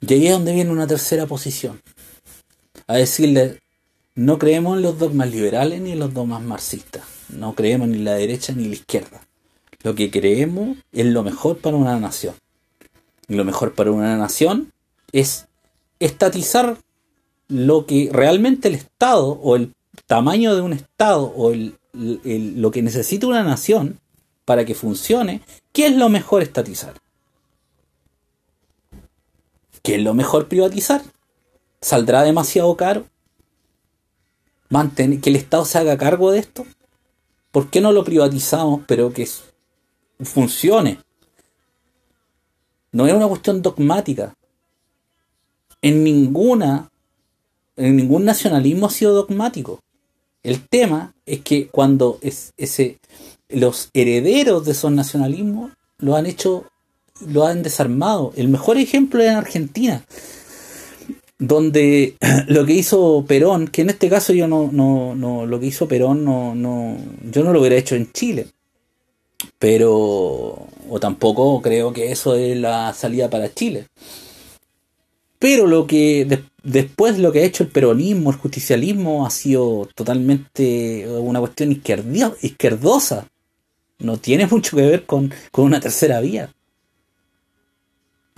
Y 0.00 0.14
ahí 0.14 0.26
es 0.28 0.32
donde 0.32 0.52
viene 0.52 0.70
una 0.70 0.86
tercera 0.86 1.26
posición. 1.26 1.82
A 2.86 2.94
decirle, 2.94 3.58
no 4.14 4.38
creemos 4.38 4.76
en 4.76 4.82
los 4.82 4.98
dogmas 4.98 5.30
liberales 5.30 5.80
ni 5.80 5.92
en 5.92 5.98
los 5.98 6.14
dogmas 6.14 6.42
marxistas. 6.42 7.02
No 7.28 7.54
creemos 7.54 7.88
ni 7.88 7.96
en 7.96 8.04
la 8.04 8.14
derecha 8.14 8.52
ni 8.52 8.68
la 8.68 8.74
izquierda. 8.74 9.27
Lo 9.82 9.94
que 9.94 10.10
creemos 10.10 10.76
es 10.92 11.06
lo 11.06 11.22
mejor 11.22 11.58
para 11.58 11.76
una 11.76 11.98
nación. 11.98 12.34
Y 13.28 13.34
lo 13.34 13.44
mejor 13.44 13.74
para 13.74 13.92
una 13.92 14.16
nación 14.16 14.72
es 15.12 15.46
estatizar 16.00 16.76
lo 17.48 17.86
que 17.86 18.10
realmente 18.12 18.68
el 18.68 18.74
Estado 18.74 19.30
o 19.30 19.56
el 19.56 19.74
tamaño 20.06 20.54
de 20.54 20.62
un 20.62 20.72
Estado 20.72 21.32
o 21.34 21.52
lo 21.92 22.70
que 22.70 22.82
necesita 22.82 23.26
una 23.26 23.42
nación 23.42 23.98
para 24.44 24.64
que 24.64 24.74
funcione, 24.74 25.42
¿qué 25.72 25.86
es 25.88 25.96
lo 25.96 26.08
mejor 26.08 26.42
estatizar? 26.42 26.94
¿Qué 29.82 29.96
es 29.96 30.02
lo 30.02 30.14
mejor 30.14 30.48
privatizar? 30.48 31.02
¿Saldrá 31.80 32.22
demasiado 32.22 32.76
caro? 32.76 33.04
¿Mantener 34.70 35.20
que 35.20 35.30
el 35.30 35.36
Estado 35.36 35.64
se 35.64 35.78
haga 35.78 35.98
cargo 35.98 36.30
de 36.30 36.38
esto? 36.38 36.66
¿Por 37.52 37.70
qué 37.70 37.80
no 37.80 37.92
lo 37.92 38.04
privatizamos 38.04 38.82
pero 38.86 39.12
que 39.12 39.28
funcione? 40.20 40.98
No 42.92 43.06
es 43.06 43.12
una 43.12 43.28
cuestión 43.28 43.62
dogmática. 43.62 44.34
En 45.82 46.02
ninguna, 46.02 46.90
en 47.76 47.96
ningún 47.96 48.24
nacionalismo 48.24 48.86
ha 48.86 48.90
sido 48.90 49.14
dogmático. 49.14 49.80
El 50.42 50.66
tema 50.66 51.14
es 51.26 51.40
que 51.40 51.68
cuando 51.68 52.18
es 52.22 52.52
ese, 52.56 52.98
los 53.48 53.90
herederos 53.92 54.64
de 54.64 54.72
esos 54.72 54.90
nacionalismos 54.90 55.72
lo 55.98 56.16
han 56.16 56.26
hecho 56.26 56.66
lo 57.26 57.46
han 57.46 57.62
desarmado. 57.62 58.32
El 58.36 58.48
mejor 58.48 58.78
ejemplo 58.78 59.22
es 59.22 59.30
en 59.30 59.36
Argentina, 59.36 60.04
donde 61.38 62.16
lo 62.48 62.64
que 62.64 62.74
hizo 62.74 63.24
Perón, 63.26 63.68
que 63.68 63.82
en 63.82 63.90
este 63.90 64.08
caso 64.08 64.32
yo 64.32 64.46
no, 64.48 64.70
no, 64.72 65.14
no 65.14 65.46
lo 65.46 65.60
que 65.60 65.66
hizo 65.66 65.88
Perón 65.88 66.24
no, 66.24 66.54
no, 66.54 66.96
yo 67.30 67.42
no 67.42 67.52
lo 67.52 67.60
hubiera 67.60 67.76
hecho 67.76 67.94
en 67.94 68.12
Chile, 68.12 68.48
pero, 69.58 69.88
o 69.90 71.00
tampoco 71.00 71.60
creo 71.62 71.92
que 71.92 72.12
eso 72.12 72.34
es 72.34 72.56
la 72.56 72.92
salida 72.94 73.30
para 73.30 73.52
Chile. 73.52 73.86
Pero 75.38 75.66
lo 75.66 75.86
que 75.86 76.42
después 76.62 77.18
lo 77.18 77.32
que 77.32 77.40
ha 77.40 77.44
hecho 77.44 77.62
el 77.62 77.70
peronismo, 77.70 78.30
el 78.30 78.36
justicialismo, 78.36 79.26
ha 79.26 79.30
sido 79.30 79.88
totalmente 79.94 81.06
una 81.08 81.40
cuestión 81.40 81.72
izquierdosa. 81.72 83.28
No 83.98 84.16
tiene 84.16 84.46
mucho 84.50 84.76
que 84.76 84.86
ver 84.86 85.06
con, 85.06 85.32
con 85.52 85.64
una 85.64 85.80
tercera 85.80 86.20
vía 86.20 86.50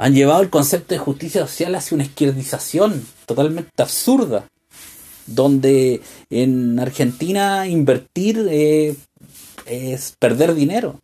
han 0.01 0.15
llevado 0.15 0.41
el 0.41 0.49
concepto 0.49 0.95
de 0.95 0.99
justicia 0.99 1.43
social 1.47 1.75
hacia 1.75 1.95
una 1.95 2.05
izquierdización 2.05 3.07
totalmente 3.27 3.83
absurda, 3.83 4.49
donde 5.27 6.01
en 6.31 6.81
Argentina 6.81 7.69
invertir 7.69 8.47
eh, 8.51 8.97
es 9.71 10.17
perder 10.19 10.55
dinero, 10.55 11.01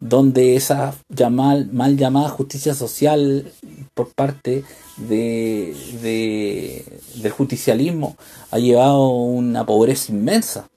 donde 0.00 0.56
esa 0.56 0.94
mal 1.30 1.96
llamada 1.96 2.28
justicia 2.28 2.74
social 2.74 3.52
por 3.94 4.12
parte 4.12 4.64
de, 4.96 6.84
del 7.16 7.30
justicialismo 7.30 8.16
ha 8.50 8.58
llevado 8.58 9.08
una 9.08 9.64
pobreza 9.64 10.12
inmensa. 10.12 10.68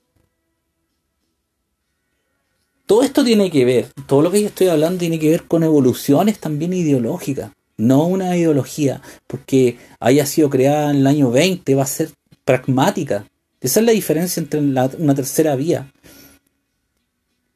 Todo 2.85 3.01
esto 3.01 3.23
tiene 3.23 3.49
que 3.49 3.65
ver, 3.65 3.87
todo 4.07 4.21
lo 4.21 4.29
que 4.29 4.41
yo 4.41 4.47
estoy 4.47 4.67
hablando 4.67 4.99
tiene 4.99 5.17
que 5.17 5.29
ver 5.29 5.45
con 5.45 5.63
evoluciones 5.63 6.37
también 6.39 6.73
ideológicas, 6.73 7.51
no 7.77 8.05
una 8.05 8.37
ideología, 8.37 9.01
porque 9.25 9.77
haya 9.99 10.25
sido 10.25 10.49
creada 10.49 10.91
en 10.91 10.97
el 10.97 11.07
año 11.07 11.31
20, 11.31 11.73
va 11.75 11.83
a 11.83 11.87
ser 11.87 12.11
pragmática. 12.43 13.25
Esa 13.61 13.79
es 13.79 13.85
la 13.85 13.93
diferencia 13.93 14.41
entre 14.41 14.59
una 14.59 15.15
tercera 15.15 15.55
vía 15.55 15.89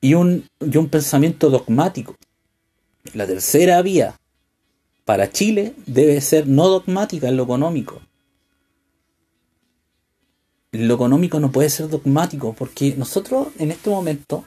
y 0.02 0.14
un, 0.14 0.48
y 0.60 0.78
un 0.78 0.90
pensamiento 0.90 1.50
dogmático. 1.50 2.16
La 3.14 3.26
tercera 3.26 3.82
vía 3.82 4.20
para 5.06 5.32
Chile 5.32 5.74
debe 5.86 6.20
ser 6.22 6.48
no 6.48 6.68
dogmática 6.68 7.30
en 7.30 7.38
lo 7.38 7.44
económico. 7.44 8.02
Lo 10.74 10.96
económico 10.96 11.40
no 11.40 11.52
puede 11.52 11.70
ser 11.70 11.88
dogmático 11.88 12.54
porque 12.54 12.94
nosotros 12.98 13.48
en 13.58 13.72
este 13.72 13.90
momento 13.90 14.46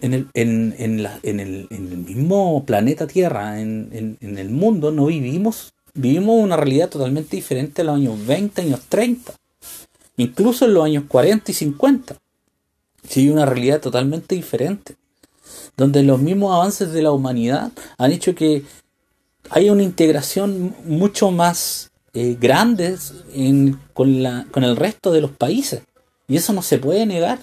en 0.00 0.14
el, 0.14 0.28
en, 0.34 0.74
en, 0.78 1.02
la, 1.02 1.18
en, 1.22 1.40
el, 1.40 1.66
el, 1.70 1.80
mismo 1.80 2.64
planeta 2.64 3.06
Tierra, 3.06 3.60
en, 3.60 4.18
el 4.20 4.50
mundo, 4.50 4.92
no 4.92 5.06
vivimos, 5.06 5.72
vivimos 5.94 6.42
una 6.42 6.56
realidad 6.56 6.88
totalmente 6.88 7.34
diferente 7.36 7.82
a 7.82 7.86
los 7.86 7.96
años 7.96 8.26
20, 8.26 8.62
años 8.62 8.80
30, 8.88 9.32
incluso 10.18 10.66
en 10.66 10.74
los 10.74 10.84
años 10.84 11.04
40 11.08 11.50
y 11.50 11.54
50. 11.54 12.16
Sí, 13.08 13.30
una 13.30 13.46
realidad 13.46 13.80
totalmente 13.80 14.34
diferente, 14.34 14.96
donde 15.76 16.02
los 16.02 16.20
mismos 16.20 16.54
avances 16.54 16.92
de 16.92 17.02
la 17.02 17.12
humanidad 17.12 17.72
han 17.96 18.12
hecho 18.12 18.34
que 18.34 18.64
haya 19.50 19.72
una 19.72 19.82
integración 19.82 20.74
mucho 20.84 21.30
más 21.30 21.90
eh, 22.12 22.36
grande 22.38 22.98
con, 23.94 24.22
la, 24.22 24.46
con 24.50 24.62
el 24.62 24.76
resto 24.76 25.10
de 25.10 25.22
los 25.22 25.30
países. 25.30 25.82
Y 26.26 26.36
eso 26.36 26.52
no 26.52 26.60
se 26.62 26.78
puede 26.78 27.06
negar. 27.06 27.40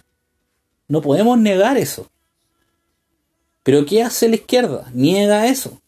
No 0.87 1.01
podemos 1.01 1.37
negar 1.39 1.77
eso. 1.77 2.07
Pero 3.63 3.85
¿qué 3.87 4.03
hace 4.03 4.29
la 4.29 4.35
izquierda? 4.35 4.91
Niega 4.93 5.47
eso. 5.47 5.79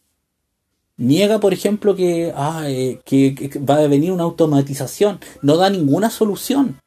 Niega, 0.97 1.39
por 1.39 1.53
ejemplo, 1.53 1.95
que, 1.95 2.33
ah, 2.35 2.63
eh, 2.65 2.99
que, 3.05 3.59
va 3.59 3.75
a 3.75 3.87
venir 3.87 4.11
una 4.11 4.23
automatización. 4.23 5.19
No 5.43 5.57
da 5.57 5.69
ninguna 5.69 6.09
solución. 6.09 6.81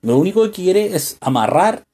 Lo 0.00 0.16
único 0.16 0.44
que 0.44 0.50
quiere 0.52 0.96
es 0.96 1.18
amarrar 1.20 1.84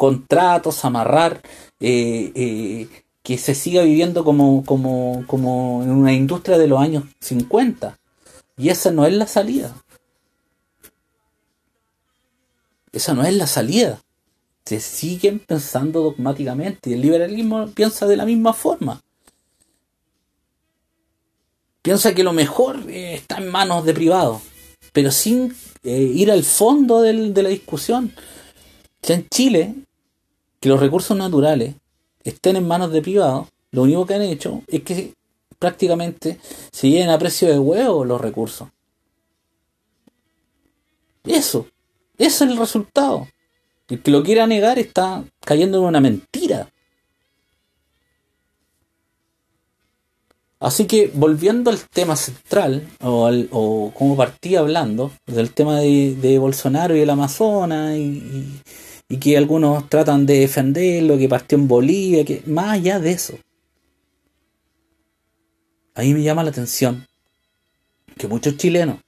contratos, 0.00 0.82
amarrar 0.86 1.42
eh, 1.78 2.32
eh, 2.34 2.88
que 3.22 3.36
se 3.36 3.54
siga 3.54 3.82
viviendo 3.82 4.24
como, 4.24 4.64
como, 4.64 5.24
como 5.26 5.82
en 5.82 5.90
una 5.90 6.14
industria 6.14 6.56
de 6.56 6.68
los 6.68 6.80
años 6.80 7.04
50. 7.20 7.98
Y 8.56 8.70
esa 8.70 8.90
no 8.92 9.04
es 9.04 9.12
la 9.12 9.26
salida. 9.26 9.76
Esa 12.92 13.12
no 13.12 13.24
es 13.24 13.34
la 13.34 13.46
salida 13.46 14.00
se 14.64 14.78
siguen 14.78 15.40
pensando 15.40 16.00
dogmáticamente 16.00 16.90
y 16.90 16.92
el 16.92 17.00
liberalismo 17.00 17.68
piensa 17.72 18.06
de 18.06 18.16
la 18.16 18.24
misma 18.24 18.52
forma. 18.52 19.00
Piensa 21.82 22.14
que 22.14 22.22
lo 22.22 22.32
mejor 22.32 22.88
eh, 22.88 23.14
está 23.14 23.38
en 23.38 23.48
manos 23.48 23.84
de 23.84 23.94
privados, 23.94 24.42
pero 24.92 25.10
sin 25.10 25.56
ir 25.82 26.30
al 26.30 26.44
fondo 26.44 27.02
de 27.02 27.42
la 27.42 27.48
discusión. 27.48 28.14
Ya 29.02 29.14
en 29.14 29.28
Chile, 29.28 29.74
que 30.60 30.68
los 30.68 30.78
recursos 30.78 31.16
naturales 31.16 31.74
estén 32.22 32.56
en 32.56 32.68
manos 32.68 32.92
de 32.92 33.02
privados, 33.02 33.48
lo 33.72 33.82
único 33.82 34.06
que 34.06 34.14
han 34.14 34.22
hecho 34.22 34.62
es 34.66 34.82
que 34.82 35.14
prácticamente 35.58 36.38
se 36.72 36.90
lleven 36.90 37.10
a 37.10 37.18
precio 37.18 37.48
de 37.48 37.58
huevo 37.58 38.04
los 38.04 38.20
recursos. 38.20 38.68
Eso, 41.24 41.66
ese 42.18 42.44
es 42.44 42.50
el 42.50 42.56
resultado. 42.56 43.28
El 43.88 44.02
que 44.02 44.10
lo 44.10 44.22
quiera 44.22 44.46
negar 44.46 44.78
está 44.78 45.24
cayendo 45.44 45.78
en 45.78 45.84
una 45.84 46.00
mentira. 46.00 46.68
Así 50.60 50.86
que 50.86 51.10
volviendo 51.14 51.70
al 51.70 51.80
tema 51.88 52.16
central, 52.16 52.86
o, 53.02 53.26
al, 53.26 53.48
o 53.50 53.92
como 53.96 54.14
partí 54.14 54.56
hablando, 54.56 55.10
del 55.26 55.52
tema 55.54 55.80
de, 55.80 56.38
Bolsonaro 56.38 56.94
y 56.94 57.00
el 57.00 57.08
Amazonas, 57.08 57.96
y, 57.96 58.60
que 59.18 59.36
algunos 59.36 59.88
tratan 59.88 60.24
de 60.24 60.40
defender 60.40 61.02
lo 61.02 61.18
que 61.18 61.28
partió 61.28 61.58
en 61.58 61.66
Bolivia, 61.66 62.24
que 62.24 62.42
más 62.46 62.70
allá 62.70 63.00
de 63.00 63.10
eso, 63.10 63.38
a 65.94 66.02
mí 66.02 66.14
me 66.14 66.22
llama 66.22 66.44
la 66.44 66.50
atención 66.50 67.06
que 68.16 68.28
muchos 68.28 68.56
chilenos 68.56 69.00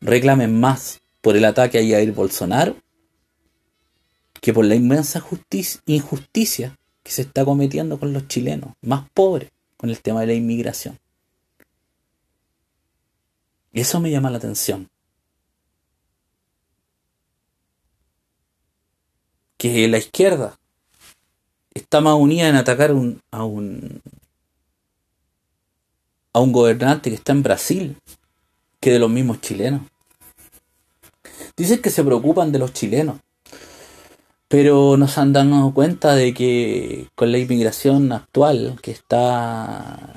reclamen 0.00 0.58
más 0.60 1.00
por 1.20 1.36
el 1.36 1.44
ataque 1.44 1.78
a 1.78 1.80
Jair 1.80 2.12
Bolsonaro 2.12 2.76
que 4.40 4.52
por 4.52 4.64
la 4.64 4.74
inmensa 4.74 5.24
injusticia 5.86 6.76
que 7.02 7.12
se 7.12 7.22
está 7.22 7.44
cometiendo 7.44 7.98
con 7.98 8.12
los 8.12 8.26
chilenos 8.28 8.74
más 8.82 9.08
pobres 9.14 9.50
con 9.76 9.88
el 9.88 10.00
tema 10.00 10.20
de 10.20 10.26
la 10.28 10.34
inmigración. 10.34 10.98
Y 13.72 13.80
eso 13.80 14.00
me 14.00 14.10
llama 14.10 14.30
la 14.30 14.38
atención. 14.38 14.88
Que 19.62 19.86
la 19.86 19.98
izquierda 19.98 20.58
está 21.72 22.00
más 22.00 22.16
unida 22.16 22.48
en 22.48 22.56
atacar 22.56 22.90
a 22.90 23.44
un 23.44 24.02
a 26.32 26.40
un 26.40 26.52
gobernante 26.52 27.10
que 27.10 27.16
está 27.16 27.30
en 27.30 27.44
Brasil 27.44 27.96
que 28.80 28.90
de 28.90 28.98
los 28.98 29.08
mismos 29.08 29.40
chilenos. 29.40 29.82
Dicen 31.56 31.80
que 31.80 31.90
se 31.90 32.02
preocupan 32.02 32.50
de 32.50 32.58
los 32.58 32.72
chilenos, 32.72 33.20
pero 34.48 34.96
nos 34.96 35.16
han 35.16 35.32
dado 35.32 35.72
cuenta 35.72 36.16
de 36.16 36.34
que 36.34 37.06
con 37.14 37.30
la 37.30 37.38
inmigración 37.38 38.10
actual 38.10 38.80
que 38.82 38.90
está 38.90 40.16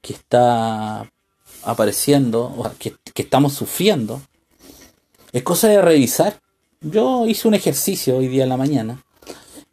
que 0.00 0.12
está 0.12 1.10
apareciendo, 1.64 2.44
o 2.44 2.70
que, 2.78 2.94
que 3.12 3.22
estamos 3.22 3.52
sufriendo, 3.52 4.22
es 5.32 5.42
cosa 5.42 5.66
de 5.66 5.82
revisar. 5.82 6.40
Yo 6.82 7.26
hice 7.26 7.46
un 7.46 7.52
ejercicio 7.52 8.16
hoy 8.16 8.28
día 8.28 8.44
en 8.44 8.48
la 8.48 8.56
mañana 8.56 9.04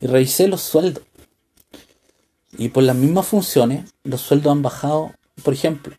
y 0.01 0.07
revisé 0.07 0.49
los 0.49 0.61
sueldos. 0.61 1.03
Y 2.57 2.67
por 2.67 2.83
las 2.83 2.97
mismas 2.97 3.25
funciones, 3.25 3.93
los 4.03 4.19
sueldos 4.19 4.51
han 4.51 4.61
bajado, 4.61 5.13
por 5.41 5.53
ejemplo. 5.53 5.95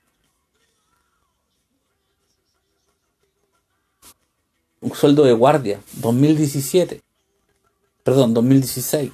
Un 4.83 4.94
sueldo 4.94 5.25
de 5.25 5.33
guardia, 5.33 5.81
2017, 5.94 7.01
perdón, 8.05 8.35
2016, 8.35 9.11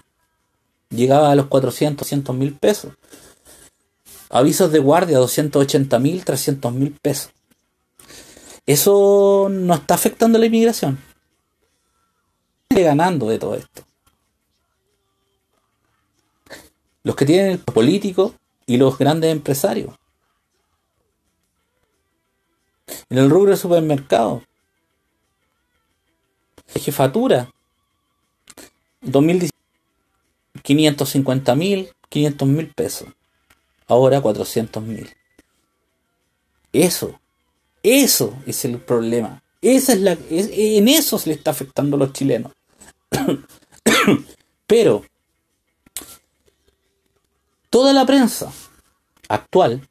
llegaba 0.90 1.30
a 1.30 1.36
los 1.36 1.46
400, 1.46 2.04
200 2.04 2.36
mil 2.36 2.54
pesos. 2.56 2.92
Avisos 4.30 4.72
de 4.72 4.80
guardia, 4.80 5.18
280 5.18 5.98
mil, 6.00 6.24
300 6.24 6.72
mil 6.72 6.90
pesos. 7.00 7.30
Eso 8.66 9.46
no 9.48 9.74
está 9.74 9.94
afectando 9.94 10.40
la 10.40 10.46
inmigración. 10.46 11.13
Ganando 12.82 13.28
de 13.28 13.38
todo 13.38 13.54
esto. 13.54 13.82
Los 17.02 17.16
que 17.16 17.26
tienen 17.26 17.52
el 17.52 17.58
político 17.58 18.34
y 18.66 18.76
los 18.76 18.98
grandes 18.98 19.30
empresarios. 19.30 19.94
En 23.08 23.18
el 23.18 23.30
rubro 23.30 23.50
de 23.50 23.56
supermercado. 23.56 24.42
Jefatura. 26.74 27.50
2017. 29.02 29.54
550 30.62 31.54
mil, 31.56 31.90
500 32.08 32.48
mil 32.48 32.68
pesos. 32.68 33.08
Ahora 33.86 34.20
400 34.20 34.82
mil. 34.82 35.10
Eso 36.72 37.20
eso 37.84 38.34
es 38.46 38.64
el 38.64 38.78
problema. 38.78 39.42
Esa 39.60 39.92
es 39.92 40.00
la, 40.00 40.16
en 40.30 40.88
eso 40.88 41.18
se 41.18 41.28
le 41.28 41.34
está 41.36 41.50
afectando 41.50 41.96
a 41.96 41.98
los 42.00 42.12
chilenos. 42.14 42.52
Pero 44.66 45.04
toda 47.70 47.92
la 47.92 48.06
prensa 48.06 48.52
actual, 49.28 49.86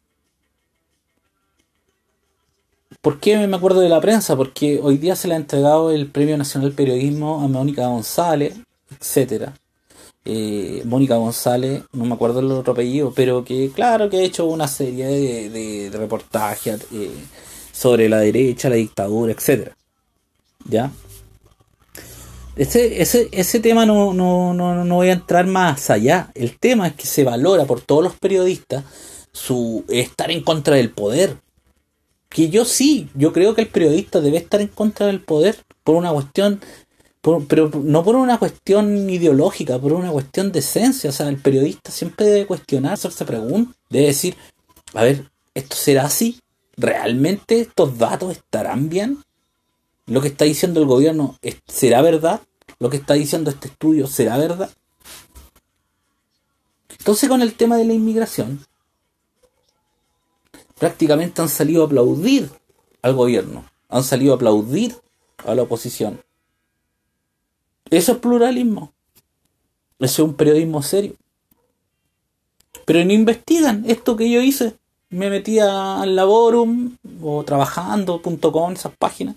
¿por 3.02 3.20
qué 3.20 3.48
me 3.48 3.56
acuerdo 3.56 3.82
de 3.82 3.90
la 3.90 4.02
prensa? 4.02 4.36
Porque 4.36 4.80
hoy 4.82 4.98
día 4.98 5.16
se 5.16 5.28
le 5.28 5.36
ha 5.36 5.38
entregado 5.38 5.92
el 5.92 6.08
Premio 6.08 6.38
Nacional 6.38 6.72
Periodismo 6.72 7.42
a 7.42 7.48
Mónica 7.48 7.88
González, 7.88 8.56
etcétera. 9.00 9.54
Eh, 10.26 10.82
Mónica 10.86 11.18
González, 11.18 11.84
no 11.92 12.06
me 12.06 12.14
acuerdo 12.14 12.40
el 12.40 12.52
otro 12.52 12.74
apellido, 12.74 13.12
pero 13.14 13.44
que 13.44 13.72
claro 13.72 14.10
que 14.10 14.18
ha 14.18 14.24
hecho 14.24 14.46
una 14.46 14.68
serie 14.68 15.50
de, 15.50 15.90
reportajes. 15.92 16.88
Eh, 16.94 17.12
sobre 17.74 18.08
la 18.08 18.20
derecha, 18.20 18.70
la 18.70 18.76
dictadura, 18.76 19.34
etc. 19.34 19.74
¿Ya? 20.70 20.92
Ese, 22.56 23.02
ese, 23.02 23.30
ese 23.32 23.60
tema 23.60 23.86
no, 23.86 24.14
no, 24.14 24.54
no, 24.54 24.86
no 24.86 24.96
voy 24.96 25.10
a 25.10 25.14
entrar 25.14 25.48
más 25.48 25.90
allá. 25.90 26.32
El 26.36 26.58
tema 26.60 26.88
es 26.88 26.94
que 26.94 27.08
se 27.08 27.24
valora 27.24 27.66
por 27.66 27.82
todos 27.82 28.04
los 28.04 28.16
periodistas 28.16 28.84
su 29.32 29.84
estar 29.90 30.30
en 30.32 30.44
contra 30.44 30.76
del 30.76 30.92
poder. 30.92 31.38
Que 32.30 32.50
yo 32.50 32.66
sí, 32.66 33.10
yo 33.16 33.34
creo 33.34 33.56
que 33.56 33.62
el 33.62 33.68
periodista 33.68 34.22
debe 34.22 34.38
estar 34.38 34.62
en 34.62 34.68
contra 34.68 35.08
del 35.08 35.22
poder 35.22 35.58
por 35.84 35.96
una 35.96 36.12
cuestión, 36.12 36.62
pero 37.22 37.72
no 37.74 38.04
por 38.04 38.16
una 38.16 38.38
cuestión 38.38 39.10
ideológica, 39.10 39.80
por 39.80 39.94
una 39.94 40.12
cuestión 40.12 40.52
de 40.52 40.60
esencia. 40.60 41.10
O 41.10 41.14
sea, 41.14 41.30
el 41.30 41.38
periodista 41.38 41.92
siempre 41.92 42.26
debe 42.26 42.46
cuestionar, 42.46 42.94
hacerse 42.94 43.26
preguntas, 43.26 43.76
debe 43.90 44.08
decir, 44.08 44.36
a 44.94 45.04
ver, 45.04 45.26
¿esto 45.54 45.76
será 45.76 46.06
así? 46.06 46.40
¿realmente 46.78 47.62
estos 47.62 47.98
datos 47.98 48.32
estarán 48.32 48.90
bien? 48.90 49.20
¿Lo 50.06 50.22
que 50.22 50.28
está 50.28 50.46
diciendo 50.46 50.82
el 50.82 50.88
gobierno 50.88 51.38
será 51.68 52.02
verdad? 52.02 52.42
¿Lo 52.80 52.90
que 52.90 52.98
está 52.98 53.14
diciendo 53.14 53.50
este 53.50 53.68
estudio 53.68 54.08
será 54.08 54.38
verdad? 54.38 54.70
Entonces 57.00 57.30
con 57.30 57.42
el 57.42 57.54
tema 57.56 57.78
de 57.78 57.86
la 57.86 57.94
inmigración, 57.94 58.66
prácticamente 60.78 61.42
han 61.42 61.50
salido 61.50 61.84
a 61.84 61.86
aplaudir 61.86 62.50
al 63.02 63.14
gobierno, 63.14 63.66
han 63.90 64.04
salido 64.04 64.34
a 64.34 64.36
aplaudir 64.36 64.96
a 65.46 65.56
la 65.56 65.64
oposición. 65.64 66.22
Eso 67.90 68.14
es 68.14 68.18
pluralismo. 68.18 68.94
Eso 70.00 70.24
es 70.24 70.30
un 70.30 70.36
periodismo 70.36 70.82
serio. 70.82 71.16
Pero 72.86 73.04
no 73.06 73.14
investigan 73.14 73.84
esto 73.88 74.18
que 74.18 74.30
yo 74.30 74.42
hice 74.42 74.76
me 75.14 75.30
metía 75.30 76.02
al 76.02 76.16
Laborum 76.16 76.98
o 77.22 77.44
trabajando.com, 77.44 78.74
esas 78.74 78.96
páginas. 78.98 79.36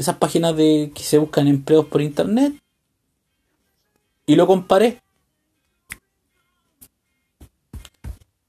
Esas 0.00 0.16
páginas 0.16 0.56
de 0.56 0.92
que 0.94 1.02
se 1.02 1.18
buscan 1.18 1.46
empleos 1.46 1.84
por 1.84 2.00
internet. 2.00 2.54
Y 4.24 4.34
lo 4.34 4.46
comparé. 4.46 5.02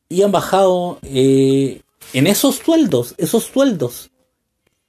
Y 0.08 0.22
han 0.24 0.32
bajado 0.32 1.00
eh, 1.04 1.82
en 2.14 2.28
esos 2.28 2.56
sueldos, 2.56 3.16
esos 3.18 3.44
sueldos 3.44 4.12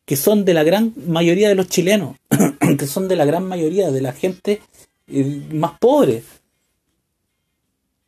que 0.04 0.14
son 0.14 0.44
de 0.44 0.54
la 0.54 0.62
gran 0.62 0.92
mayoría 1.08 1.48
de 1.48 1.56
los 1.56 1.66
chilenos, 1.66 2.16
que 2.78 2.86
son 2.86 3.08
de 3.08 3.16
la 3.16 3.24
gran 3.24 3.44
mayoría 3.44 3.90
de 3.90 4.00
la 4.00 4.12
gente 4.12 4.62
eh, 5.08 5.42
más 5.52 5.78
pobre 5.80 6.22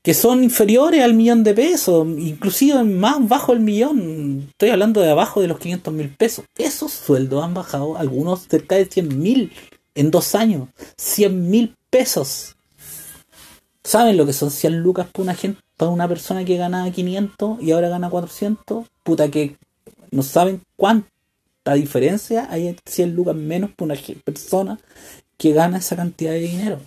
que 0.04 0.12
son 0.12 0.44
inferiores 0.44 1.02
al 1.02 1.14
millón 1.14 1.42
de 1.44 1.54
pesos, 1.54 2.06
inclusive 2.06 2.84
más 2.84 3.26
bajo 3.26 3.54
el 3.54 3.60
millón. 3.60 4.48
Estoy 4.50 4.68
hablando 4.68 5.00
de 5.00 5.10
abajo 5.10 5.40
de 5.40 5.48
los 5.48 5.58
500 5.58 5.94
mil 5.94 6.10
pesos. 6.10 6.44
Esos 6.58 6.92
sueldos 6.92 7.42
han 7.42 7.54
bajado, 7.54 7.96
algunos 7.96 8.46
cerca 8.46 8.74
de 8.74 8.84
100 8.84 9.18
mil 9.18 9.50
en 9.94 10.10
dos 10.10 10.34
años. 10.34 10.68
100 10.98 11.48
mil 11.48 11.74
pesos. 11.88 12.54
¿Saben 13.82 14.18
lo 14.18 14.26
que 14.26 14.34
son 14.34 14.50
100 14.50 14.76
lucas 14.76 15.06
para 15.10 15.22
una, 15.22 15.34
gente, 15.34 15.62
para 15.78 15.90
una 15.90 16.06
persona 16.06 16.44
que 16.44 16.58
ganaba 16.58 16.90
500 16.90 17.62
y 17.62 17.72
ahora 17.72 17.88
gana 17.88 18.10
400? 18.10 18.84
Puta 19.04 19.30
que 19.30 19.56
no 20.10 20.22
saben 20.22 20.60
cuánta 20.76 21.08
diferencia 21.76 22.46
hay 22.50 22.76
100 22.84 23.14
lucas 23.14 23.36
menos 23.36 23.70
para 23.70 23.94
una 23.94 24.02
persona 24.22 24.78
que 25.38 25.54
gana 25.54 25.78
esa 25.78 25.96
cantidad 25.96 26.32
de 26.32 26.40
dinero 26.40 26.80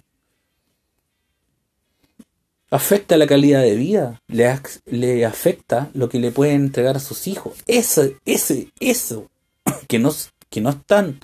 afecta 2.69 3.17
la 3.17 3.27
calidad 3.27 3.61
de 3.61 3.75
vida, 3.75 4.21
le, 4.27 4.59
le 4.85 5.25
afecta 5.25 5.89
lo 5.93 6.09
que 6.09 6.19
le 6.19 6.31
pueden 6.31 6.55
entregar 6.55 6.97
a 6.97 7.01
sus 7.01 7.27
hijos. 7.27 7.57
Ese, 7.65 8.17
ese, 8.25 8.71
eso, 8.79 9.29
que 9.87 9.99
no, 9.99 10.13
que 10.49 10.61
no 10.61 10.69
están 10.69 11.19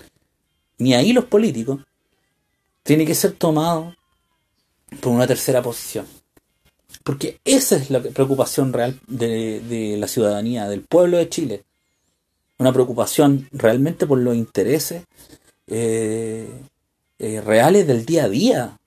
ni 0.78 0.94
ahí 0.94 1.14
los 1.14 1.26
políticos, 1.26 1.82
tiene 2.84 3.06
que 3.06 3.16
ser 3.16 3.34
tomado 3.34 3.96
por 5.02 5.14
una 5.14 5.28
tercera 5.28 5.62
posición. 5.62 6.06
Porque 7.04 7.40
esa 7.44 7.76
es 7.76 7.90
la 7.90 8.02
preocupación 8.02 8.72
real 8.72 9.00
de, 9.08 9.96
la 9.98 10.08
ciudadanía, 10.08 10.68
del 10.70 10.82
pueblo 10.82 11.18
de 11.18 11.30
Chile. 11.30 11.64
Una 12.60 12.72
preocupación 12.72 13.50
realmente 13.52 14.06
por 14.06 14.20
los 14.20 14.36
intereses 14.36 15.04
eh, 15.68 16.50
eh, 17.20 17.42
reales 17.42 17.88
del 17.88 18.06
día 18.06 18.26
a 18.26 18.30
día 18.30 18.78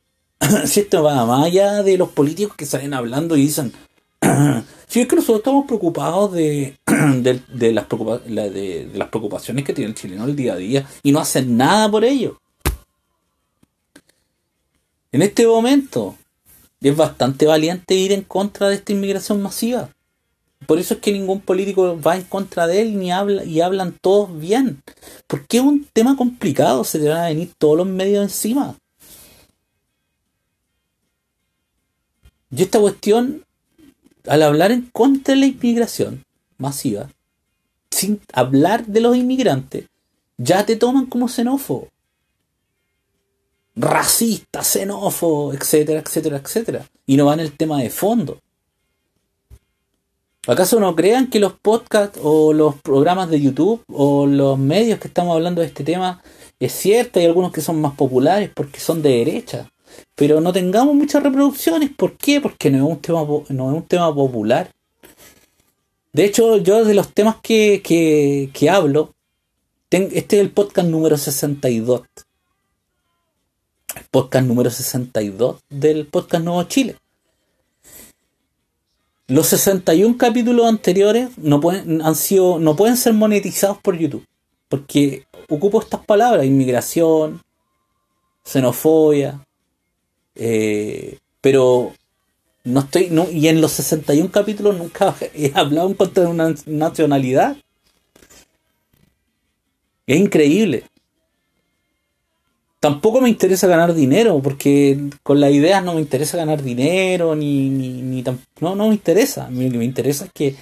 si 0.67 0.81
esto 0.81 1.03
va 1.03 1.25
más 1.27 1.47
allá 1.47 1.83
de 1.83 1.97
los 1.99 2.11
políticos 2.11 2.57
que 2.57 2.67
salen 2.67 2.95
hablando 2.95 3.37
y 3.37 3.43
dicen, 3.43 3.73
si 4.87 5.01
es 5.01 5.09
que 5.09 5.17
nosotros 5.17 5.39
estamos 5.39 5.67
preocupados 5.67 6.33
de, 6.33 6.77
de, 6.87 7.73
las 7.73 9.09
preocupaciones 9.09 9.65
que 9.65 9.73
tiene 9.73 9.91
el 9.91 9.97
chileno 9.97 10.25
el 10.25 10.37
día 10.37 10.55
a 10.55 10.57
día 10.57 10.87
y 11.03 11.13
no 11.13 11.21
hacen 11.21 11.57
nada 11.57 11.91
por 11.91 12.05
ello. 12.05 12.39
En 15.13 15.23
este 15.23 15.47
momento 15.47 16.17
es 16.81 16.97
bastante 16.97 17.47
valiente 17.47 17.95
ir 17.95 18.13
en 18.13 18.23
contra 18.23 18.69
de 18.69 18.77
esta 18.77 18.93
inmigración 18.93 19.43
masiva. 19.43 19.91
Por 20.67 20.79
eso 20.79 20.95
es 20.95 21.01
que 21.01 21.13
ningún 21.13 21.41
político 21.41 21.99
va 22.01 22.17
en 22.17 22.25
contra 22.25 22.67
de 22.67 22.83
él 22.83 22.99
ni 22.99 23.13
habla 23.13 23.45
y 23.45 23.61
hablan 23.61 23.97
todos 24.01 24.39
bien. 24.39 24.83
Porque 25.27 25.59
es 25.59 25.63
un 25.63 25.87
tema 25.93 26.17
complicado, 26.17 26.85
se 26.85 26.99
te 26.99 27.09
van 27.09 27.19
a 27.19 27.29
venir 27.29 27.53
todos 27.59 27.77
los 27.77 27.87
medios 27.87 28.23
encima. 28.23 28.77
Y 32.51 32.63
esta 32.63 32.79
cuestión, 32.79 33.45
al 34.27 34.43
hablar 34.43 34.73
en 34.73 34.83
contra 34.93 35.35
de 35.35 35.41
la 35.41 35.47
inmigración 35.47 36.25
masiva, 36.59 37.11
sin 37.91 38.21
hablar 38.33 38.87
de 38.87 39.01
los 39.01 39.17
inmigrantes, 39.17 39.87
ya 40.39 40.67
te 40.67 40.77
toman 40.77 41.07
como 41.07 41.29
xenófobo. 41.29 41.89
racista, 43.79 44.63
xenófobo, 44.63 45.53
etcétera, 45.53 46.01
etcétera, 46.01 46.39
etcétera. 46.39 46.87
Y 47.07 47.17
no 47.17 47.27
va 47.27 47.35
en 47.35 47.41
el 47.41 47.53
tema 47.53 47.83
de 47.83 47.91
fondo. 47.91 48.39
¿Acaso 50.47 50.81
no 50.81 50.97
crean 50.97 51.29
que 51.29 51.41
los 51.41 51.53
podcasts 51.55 52.19
o 52.23 52.55
los 52.55 52.77
programas 52.77 53.29
de 53.29 53.41
YouTube 53.41 53.83
o 53.89 54.27
los 54.27 54.59
medios 54.59 54.99
que 54.99 55.09
estamos 55.09 55.35
hablando 55.35 55.61
de 55.61 55.67
este 55.67 55.85
tema 55.85 56.23
es 56.59 56.73
cierto, 56.73 57.19
hay 57.19 57.27
algunos 57.27 57.53
que 57.53 57.61
son 57.61 57.81
más 57.81 57.95
populares 57.95 58.51
porque 58.55 58.81
son 58.81 59.03
de 59.03 59.11
derecha, 59.11 59.71
pero 60.15 60.41
no 60.41 60.53
tengamos 60.53 60.95
muchas 60.95 61.23
reproducciones, 61.23 61.91
¿por 61.91 62.17
qué? 62.17 62.41
Porque 62.41 62.71
no 62.71 62.79
es 62.79 62.83
un 62.85 63.01
tema, 63.01 63.21
no 63.21 63.71
es 63.71 63.77
un 63.77 63.83
tema 63.83 64.15
popular. 64.15 64.71
De 66.13 66.25
hecho, 66.25 66.57
yo 66.57 66.85
de 66.85 66.95
los 66.95 67.13
temas 67.13 67.37
que, 67.43 67.83
que, 67.85 68.51
que 68.53 68.71
hablo, 68.71 69.15
este 69.91 70.37
es 70.37 70.43
el 70.43 70.51
podcast 70.51 70.89
número 70.89 71.17
62. 71.17 72.03
El 73.95 74.05
podcast 74.11 74.47
número 74.47 74.71
62 74.71 75.63
del 75.71 76.07
podcast 76.07 76.45
Nuevo 76.45 76.63
Chile. 76.65 76.97
Los 79.29 79.47
61 79.49 80.19
capítulos 80.19 80.67
anteriores 80.67 81.31
no 81.39 81.61
pueden, 81.61 82.03
han 82.03 82.15
sido, 82.15 82.59
no 82.59 82.77
pueden 82.77 82.97
ser 82.97 83.13
monetizados 83.13 83.79
por 83.79 83.97
YouTube. 83.97 84.27
Porque 84.69 85.27
ocupo 85.49 85.81
estas 85.81 86.05
palabras, 86.05 86.45
inmigración, 86.45 87.43
xenofobia, 88.45 89.46
eh, 90.37 91.19
pero 91.41 91.93
no 92.65 92.81
estoy, 92.81 93.09
no, 93.11 93.31
y 93.31 93.49
en 93.49 93.61
los 93.61 93.73
61 93.73 94.31
capítulos 94.31 94.77
nunca 94.77 95.15
he 95.35 95.53
hablado 95.55 95.89
en 95.89 95.95
contra 95.95 96.25
de 96.25 96.29
una 96.29 96.55
nacionalidad. 96.67 97.57
Es 100.07 100.19
increíble. 100.19 100.85
Tampoco 102.79 103.21
me 103.21 103.29
interesa 103.29 103.67
ganar 103.67 103.95
dinero, 103.95 104.41
porque 104.43 105.11
con 105.23 105.41
las 105.41 105.51
ideas 105.51 105.83
no 105.83 105.95
me 105.95 106.01
interesa 106.01 106.37
ganar 106.37 106.63
dinero, 106.63 107.35
ni, 107.35 107.69
ni, 107.69 108.23
no, 108.61 108.77
no 108.77 108.89
me 108.89 108.95
interesa. 108.95 109.49
Lo 109.51 109.71
que 109.71 109.79
me 109.79 109.85
interesa 109.85 110.27
es 110.27 110.31
que 110.33 110.55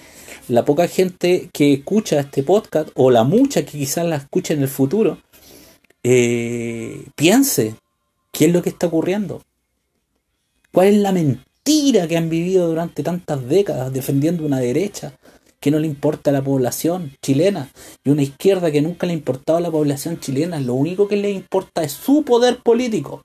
la 0.48 0.64
poca 0.64 0.88
gente 0.88 1.50
que 1.52 1.74
escucha 1.74 2.20
este 2.20 2.42
podcast, 2.42 2.88
o 2.94 3.10
la 3.10 3.24
mucha 3.24 3.64
que 3.64 3.72
quizás 3.78 4.06
la 4.06 4.16
escuche 4.16 4.54
en 4.54 4.62
el 4.62 4.68
futuro, 4.68 5.18
eh, 6.02 7.04
piense 7.14 7.74
qué 8.30 8.46
es 8.46 8.52
lo 8.52 8.62
que 8.62 8.70
está 8.70 8.86
ocurriendo. 8.86 9.42
¿Cuál 10.74 10.88
es 10.88 10.96
la 10.96 11.12
mentira 11.12 12.08
que 12.08 12.16
han 12.16 12.28
vivido 12.28 12.66
durante 12.66 13.04
tantas 13.04 13.46
décadas 13.48 13.92
defendiendo 13.92 14.44
una 14.44 14.58
derecha 14.58 15.16
que 15.60 15.70
no 15.70 15.78
le 15.78 15.86
importa 15.86 16.30
a 16.30 16.32
la 16.32 16.42
población 16.42 17.12
chilena 17.22 17.70
y 18.02 18.10
una 18.10 18.24
izquierda 18.24 18.72
que 18.72 18.82
nunca 18.82 19.06
le 19.06 19.12
ha 19.12 19.16
importado 19.16 19.58
a 19.58 19.60
la 19.60 19.70
población 19.70 20.18
chilena. 20.18 20.58
Lo 20.58 20.74
único 20.74 21.06
que 21.06 21.14
le 21.14 21.30
importa 21.30 21.84
es 21.84 21.92
su 21.92 22.24
poder 22.24 22.58
político. 22.58 23.24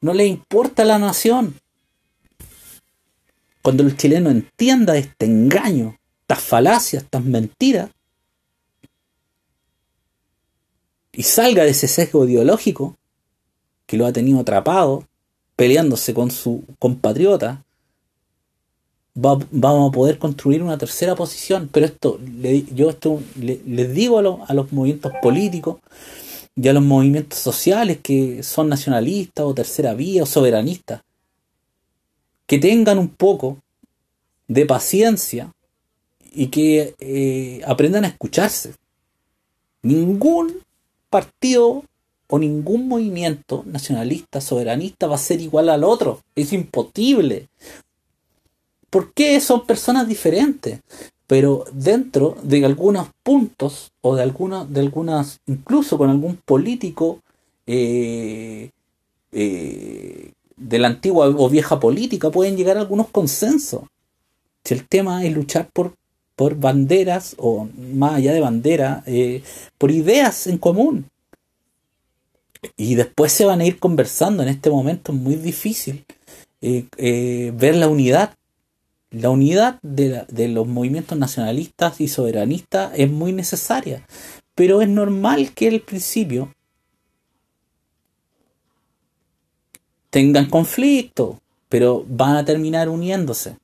No 0.00 0.14
le 0.14 0.24
importa 0.24 0.84
la 0.84 1.00
nación. 1.00 1.58
Cuando 3.60 3.82
el 3.82 3.96
chileno 3.96 4.30
entienda 4.30 4.96
este 4.96 5.26
engaño, 5.26 5.98
estas 6.20 6.44
falacias, 6.44 7.02
estas 7.02 7.24
mentiras, 7.24 7.90
y 11.10 11.24
salga 11.24 11.64
de 11.64 11.70
ese 11.70 11.88
sesgo 11.88 12.24
ideológico 12.24 12.96
que 13.84 13.96
lo 13.96 14.06
ha 14.06 14.12
tenido 14.12 14.38
atrapado, 14.38 15.05
peleándose 15.56 16.14
con 16.14 16.30
su 16.30 16.64
compatriota, 16.78 17.64
vamos 19.14 19.88
a 19.88 19.92
poder 19.92 20.18
construir 20.18 20.62
una 20.62 20.78
tercera 20.78 21.14
posición. 21.14 21.68
Pero 21.72 21.86
esto, 21.86 22.20
yo 22.74 22.90
esto 22.90 23.20
les 23.36 23.94
digo 23.94 24.18
a, 24.18 24.44
a, 24.46 24.54
los 24.54 24.72
movimientos 24.72 25.12
políticos 25.22 25.78
y 26.54 26.68
a 26.68 26.72
los 26.72 26.82
movimientos 26.82 27.38
sociales 27.38 27.98
que 28.02 28.42
son 28.42 28.68
nacionalistas 28.68 29.44
o 29.44 29.54
tercera 29.54 29.94
vía 29.94 30.22
o 30.22 30.26
soberanistas, 30.26 31.02
que 32.46 32.58
tengan 32.58 32.98
un 32.98 33.08
poco 33.08 33.58
de 34.48 34.66
paciencia 34.66 35.52
y 36.32 36.48
que 36.48 36.94
eh, 36.98 37.62
aprendan 37.66 38.04
a 38.04 38.08
escucharse. 38.08 38.74
Ningún 39.82 40.60
partido 41.08 41.84
o 42.28 42.38
ningún 42.38 42.88
movimiento 42.88 43.62
nacionalista, 43.66 44.40
soberanista 44.40 45.06
va 45.06 45.14
a 45.14 45.18
ser 45.18 45.40
igual 45.40 45.68
al 45.68 45.84
otro. 45.84 46.20
Es 46.34 46.52
imposible. 46.52 47.48
¿Por 48.90 49.12
qué 49.12 49.40
son 49.40 49.66
personas 49.66 50.08
diferentes? 50.08 50.80
Pero 51.26 51.64
dentro 51.72 52.36
de 52.42 52.64
algunos 52.64 53.08
puntos 53.22 53.92
o 54.00 54.14
de 54.14 54.22
algunas, 54.22 54.72
de 54.72 54.80
algunas 54.80 55.40
incluso 55.46 55.98
con 55.98 56.08
algún 56.08 56.36
político 56.36 57.20
eh, 57.66 58.70
eh, 59.32 60.32
de 60.56 60.78
la 60.78 60.88
antigua 60.88 61.26
o 61.28 61.48
vieja 61.48 61.80
política, 61.80 62.30
pueden 62.30 62.56
llegar 62.56 62.76
a 62.76 62.80
algunos 62.80 63.08
consensos. 63.08 63.82
Si 64.64 64.74
el 64.74 64.86
tema 64.88 65.24
es 65.24 65.34
luchar 65.34 65.68
por, 65.72 65.94
por 66.36 66.56
banderas 66.56 67.34
o 67.38 67.68
más 67.76 68.14
allá 68.14 68.32
de 68.32 68.40
banderas, 68.40 69.02
eh, 69.06 69.42
por 69.78 69.90
ideas 69.90 70.46
en 70.46 70.58
común. 70.58 71.06
Y 72.76 72.94
después 72.94 73.32
se 73.32 73.44
van 73.44 73.60
a 73.60 73.66
ir 73.66 73.78
conversando. 73.78 74.42
En 74.42 74.48
este 74.48 74.70
momento 74.70 75.12
es 75.12 75.18
muy 75.18 75.36
difícil 75.36 76.04
ver 76.60 77.76
la 77.76 77.88
unidad 77.88 78.34
la 79.10 79.30
unidad 79.30 79.78
de, 79.82 80.48
los 80.48 80.66
movimientos 80.66 81.16
nacionalistas 81.16 82.00
y 82.00 82.08
soberanistas 82.08 82.92
es 82.96 83.10
muy 83.10 83.32
necesaria, 83.32 84.06
pero 84.54 84.82
es 84.82 84.88
normal 84.88 85.52
que 85.54 85.68
al 85.68 85.80
principio 85.80 86.52
tengan 90.10 90.50
conflicto, 90.50 91.40
pero 91.68 92.04
van 92.08 92.36
a 92.36 92.44
terminar 92.44 92.88
uniéndose. 92.88 93.56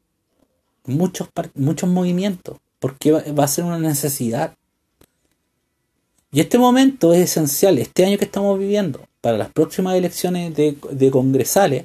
Muchos, 0.84 1.28
muchos 1.54 1.88
movimientos, 1.88 2.58
porque 2.78 3.12
va, 3.12 3.44
a 3.44 3.48
ser 3.48 3.64
una 3.64 3.78
necesidad. 3.78 4.54
Y 6.35 6.40
este 6.40 6.59
momento 6.59 7.12
es 7.12 7.21
esencial, 7.21 7.79
este 7.79 8.07
año 8.07 8.16
que 8.16 8.25
estamos 8.25 8.59
viviendo, 8.59 9.07
para 9.21 9.37
las 9.37 9.53
próximas 9.53 9.97
elecciones 9.97 10.55
de, 10.57 11.11
congresales, 11.11 11.85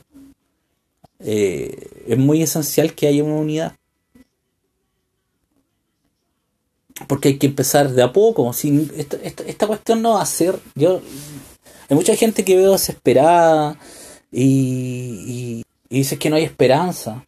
eh, 1.19 1.89
es 2.07 2.17
muy 2.17 2.41
esencial 2.41 2.93
que 2.93 3.07
haya 3.07 3.25
una 3.25 3.35
unidad. 3.35 3.75
Porque 7.07 7.27
hay 7.27 7.37
que 7.37 7.47
empezar 7.47 7.91
de 7.91 8.01
a 8.01 8.13
poco. 8.13 8.51
Sin, 8.53 8.89
esta, 8.95 9.67
cuestión 9.67 10.01
no 10.01 10.13
va 10.13 10.21
a 10.21 10.25
ser. 10.25 10.57
Yo, 10.75 11.01
hay 11.89 11.95
mucha 11.95 12.15
gente 12.15 12.45
que 12.45 12.55
veo 12.55 12.71
desesperada 12.71 13.77
y, 14.31 15.63
y, 15.89 15.95
dice 15.95 16.17
que 16.17 16.29
no 16.29 16.37
hay 16.37 16.43
esperanza. 16.43 17.25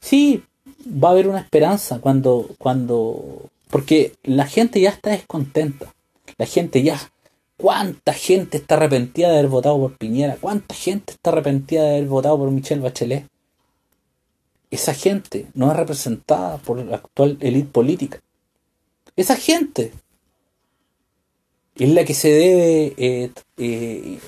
Sí, 0.00 0.42
va 0.86 1.08
a 1.08 1.12
haber 1.12 1.28
una 1.28 1.40
esperanza 1.40 2.00
cuando, 2.00 2.50
cuando. 2.58 3.48
Porque 3.70 4.14
la 4.24 4.46
gente 4.46 4.80
ya 4.80 4.90
está 4.90 5.10
descontenta. 5.10 5.95
La 6.38 6.46
gente 6.46 6.82
ya 6.82 6.98
¿Cuánta 7.56 8.12
gente 8.12 8.58
está 8.58 8.74
arrepentida 8.74 9.30
de 9.30 9.38
haber 9.38 9.50
votado 9.50 9.78
por 9.78 9.96
Piñera? 9.96 10.36
¿Cuánta 10.38 10.74
gente 10.74 11.14
está 11.14 11.30
arrepentida 11.30 11.84
de 11.84 11.96
haber 11.96 12.06
votado 12.06 12.36
por 12.36 12.50
Michelle 12.50 12.82
Bachelet? 12.82 13.26
Esa 14.70 14.92
gente 14.92 15.46
no 15.54 15.70
es 15.70 15.76
representada 15.76 16.58
por 16.58 16.84
la 16.84 16.96
actual 16.96 17.38
élite 17.40 17.70
política. 17.70 18.20
Esa 19.16 19.36
gente 19.36 19.92
es 21.76 21.88
la 21.88 22.04
que 22.04 22.12
se 22.12 22.28
debe 22.28 22.94
eh, 22.98 23.30
eh, 23.56 24.18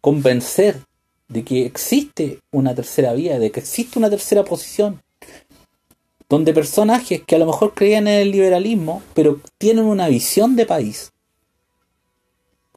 convencer 0.00 0.78
de 1.26 1.42
que 1.42 1.66
existe 1.66 2.38
una 2.52 2.72
tercera 2.72 3.14
vía, 3.14 3.40
de 3.40 3.50
que 3.50 3.58
existe 3.58 3.98
una 3.98 4.10
tercera 4.10 4.44
posición, 4.44 5.02
donde 6.28 6.54
personajes 6.54 7.22
que 7.22 7.34
a 7.34 7.38
lo 7.40 7.46
mejor 7.46 7.74
creían 7.74 8.06
en 8.06 8.20
el 8.20 8.30
liberalismo, 8.30 9.02
pero 9.12 9.40
tienen 9.58 9.86
una 9.86 10.06
visión 10.06 10.54
de 10.54 10.66
país, 10.66 11.12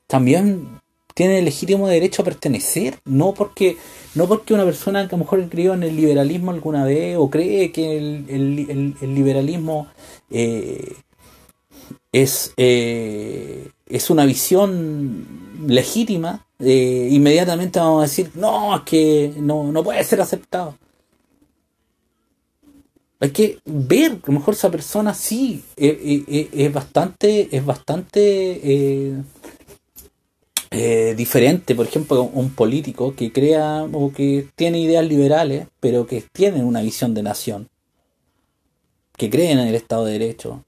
también 0.10 0.82
tiene 1.14 1.38
el 1.38 1.46
legítimo 1.46 1.88
derecho 1.88 2.24
a 2.24 2.26
pertenecer, 2.26 3.00
no 3.06 3.34
porque, 3.36 3.78
no 4.16 4.28
porque 4.28 4.56
una 4.56 4.66
persona 4.66 5.08
que 5.08 5.14
a 5.14 5.18
lo 5.20 5.24
mejor 5.24 5.48
creyó 5.50 5.76
en 5.76 5.84
el 5.84 5.96
liberalismo 5.96 6.50
alguna 6.50 6.84
vez 6.84 7.16
o 7.18 7.30
cree 7.30 7.72
que 7.72 7.96
el, 7.96 8.96
liberalismo 9.02 9.88
eh, 10.32 10.96
es, 12.12 12.54
eh, 12.58 13.70
es 13.86 14.10
una 14.10 14.26
visión 14.26 15.28
legítima, 15.68 16.48
eh, 16.58 17.10
inmediatamente 17.12 17.80
vamos 17.80 18.00
a 18.00 18.08
decir, 18.08 18.32
no, 18.34 18.78
es 18.78 18.82
que 18.82 19.34
no, 19.38 19.72
no 19.72 19.84
puede 19.84 20.04
ser 20.04 20.22
aceptado. 20.22 20.76
Hay 23.20 23.30
que 23.30 23.60
ver, 23.64 24.14
a 24.14 24.28
lo 24.28 24.34
mejor 24.34 24.56
esa 24.56 24.72
persona 24.72 25.14
sí 25.14 25.62
es 25.76 26.74
bastante, 26.74 27.56
es 27.56 27.64
bastante 27.64 29.22
eh, 30.72 31.16
diferente, 31.18 31.74
por 31.74 31.88
ejemplo, 31.88 32.24
un 32.24 32.52
político 32.52 33.16
que 33.16 33.32
crea 33.32 33.88
o 33.92 34.12
que 34.12 34.48
tiene 34.56 34.80
ideas 34.80 35.06
liberales, 35.08 35.68
pero 35.80 36.06
que 36.06 36.24
tiene 36.32 36.64
una 36.64 36.82
visión 36.82 37.14
de 37.14 37.24
nación, 37.24 37.70
que 39.18 39.30
creen 39.30 39.60
en 39.60 39.68
el 39.68 39.76
Estado 39.76 40.06
de 40.06 40.14
Derecho, 40.14 40.64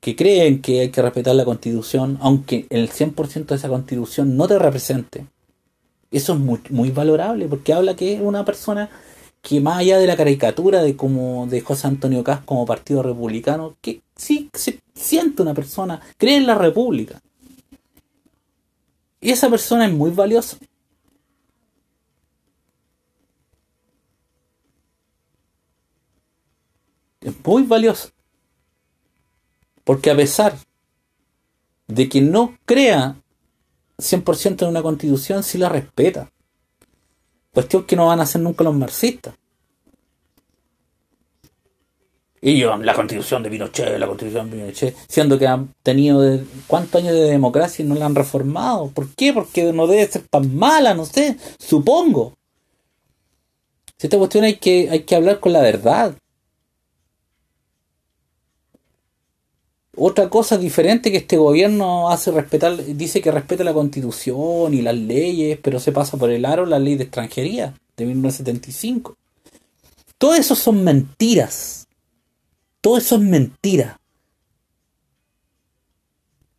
que 0.00 0.14
creen 0.14 0.62
que 0.62 0.80
hay 0.80 0.90
que 0.90 1.02
respetar 1.02 1.34
la 1.34 1.44
constitución, 1.44 2.18
aunque 2.20 2.66
el 2.70 2.88
100% 2.88 3.46
de 3.46 3.54
esa 3.56 3.68
constitución 3.68 4.36
no 4.36 4.46
te 4.46 4.58
represente, 4.58 5.26
Eso 6.10 6.32
es 6.34 6.38
muy, 6.38 6.60
muy 6.70 6.90
valorable 6.90 7.46
porque 7.48 7.74
habla 7.74 7.94
que 7.94 8.14
es 8.14 8.20
una 8.22 8.44
persona 8.44 8.88
que 9.42 9.60
más 9.60 9.78
allá 9.78 9.98
de 9.98 10.06
la 10.06 10.16
caricatura 10.16 10.82
de 10.82 10.96
como 10.96 11.46
de 11.46 11.60
José 11.60 11.86
Antonio 11.86 12.24
Caz 12.24 12.40
como 12.44 12.64
partido 12.64 13.02
republicano, 13.02 13.76
que 13.80 14.02
sí 14.16 14.50
se 14.54 14.80
siente 14.94 15.42
una 15.42 15.54
persona, 15.54 16.00
cree 16.16 16.36
en 16.36 16.46
la 16.46 16.54
república. 16.54 17.20
Y 19.20 19.30
esa 19.30 19.50
persona 19.50 19.86
es 19.86 19.92
muy 19.92 20.10
valiosa. 20.10 20.56
Es 27.20 27.34
muy 27.44 27.64
valiosa. 27.64 28.10
Porque 29.84 30.10
a 30.10 30.16
pesar 30.16 30.56
de 31.88 32.08
que 32.08 32.20
no 32.20 32.58
crea 32.64 33.16
100% 33.98 34.62
en 34.62 34.68
una 34.68 34.82
constitución, 34.82 35.42
sí 35.42 35.58
la 35.58 35.68
respeta. 35.68 36.30
Cuestión 37.52 37.84
que 37.84 37.96
no 37.96 38.06
van 38.06 38.20
a 38.20 38.22
hacer 38.22 38.40
nunca 38.40 38.62
los 38.62 38.74
marxistas. 38.74 39.34
Y 42.40 42.58
yo, 42.58 42.76
la 42.76 42.94
constitución 42.94 43.42
de 43.42 43.50
Pinochet, 43.50 43.98
la 43.98 44.06
constitución 44.06 44.50
de 44.50 44.56
Pinochet, 44.56 44.96
siendo 45.08 45.38
que 45.38 45.46
han 45.46 45.74
tenido 45.82 46.40
cuántos 46.66 47.02
años 47.02 47.14
de 47.14 47.30
democracia 47.30 47.84
y 47.84 47.88
no 47.88 47.96
la 47.96 48.06
han 48.06 48.14
reformado. 48.14 48.88
¿Por 48.88 49.08
qué? 49.14 49.32
Porque 49.32 49.72
no 49.72 49.86
debe 49.86 50.06
ser 50.06 50.22
tan 50.28 50.54
mala, 50.56 50.94
no 50.94 51.04
sé, 51.04 51.36
supongo. 51.58 52.34
Si 53.96 54.06
esta 54.06 54.18
cuestión 54.18 54.44
hay 54.44 54.56
que, 54.56 54.88
hay 54.90 55.00
que 55.00 55.16
hablar 55.16 55.40
con 55.40 55.52
la 55.52 55.60
verdad. 55.60 56.14
Otra 59.96 60.28
cosa 60.28 60.56
diferente 60.56 61.10
que 61.10 61.16
este 61.16 61.36
gobierno 61.36 62.08
hace 62.08 62.30
respetar, 62.30 62.76
dice 62.76 63.20
que 63.20 63.32
respeta 63.32 63.64
la 63.64 63.74
constitución 63.74 64.72
y 64.72 64.80
las 64.80 64.94
leyes, 64.94 65.58
pero 65.60 65.80
se 65.80 65.90
pasa 65.90 66.16
por 66.16 66.30
el 66.30 66.44
aro 66.44 66.66
la 66.66 66.78
ley 66.78 66.94
de 66.94 67.02
extranjería 67.02 67.74
de 67.96 68.06
1975. 68.06 69.16
Todo 70.16 70.36
eso 70.36 70.54
son 70.54 70.84
mentiras. 70.84 71.87
Todo 72.88 72.96
eso 72.96 73.16
es 73.16 73.20
mentira. 73.20 74.00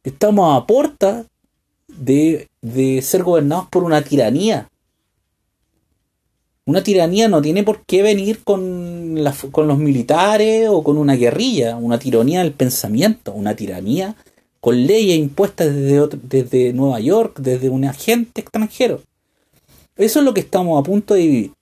Estamos 0.03 0.55
a 0.55 0.67
puerta 0.67 1.25
de, 1.87 2.47
de 2.61 3.01
ser 3.01 3.23
gobernados 3.23 3.67
por 3.69 3.83
una 3.83 4.03
tiranía. 4.03 4.69
Una 6.65 6.83
tiranía 6.83 7.27
no 7.29 7.41
tiene 7.41 7.63
por 7.63 7.83
qué 7.83 8.03
venir 8.03 8.43
con, 8.43 9.17
con 9.49 9.67
los 9.67 9.79
militares 9.79 10.69
o 10.69 10.83
con 10.83 10.99
una 10.99 11.15
guerrilla, 11.15 11.77
una 11.77 11.97
tiranía 11.97 12.41
del 12.43 12.53
pensamiento, 12.53 13.33
una 13.33 13.55
tiranía 13.55 14.15
con 14.59 14.85
leyes 14.85 15.17
impuestas 15.17 15.73
desde, 15.73 16.09
desde 16.21 16.73
Nueva 16.73 16.99
York, 16.99 17.39
desde 17.39 17.69
un 17.69 17.85
agente 17.85 18.41
extranjero. 18.41 19.01
Eso 19.95 20.19
es 20.19 20.25
lo 20.25 20.35
que 20.35 20.41
estamos 20.41 20.79
a 20.79 20.83
punto 20.83 21.15
de 21.15 21.21
vivir. 21.21 21.53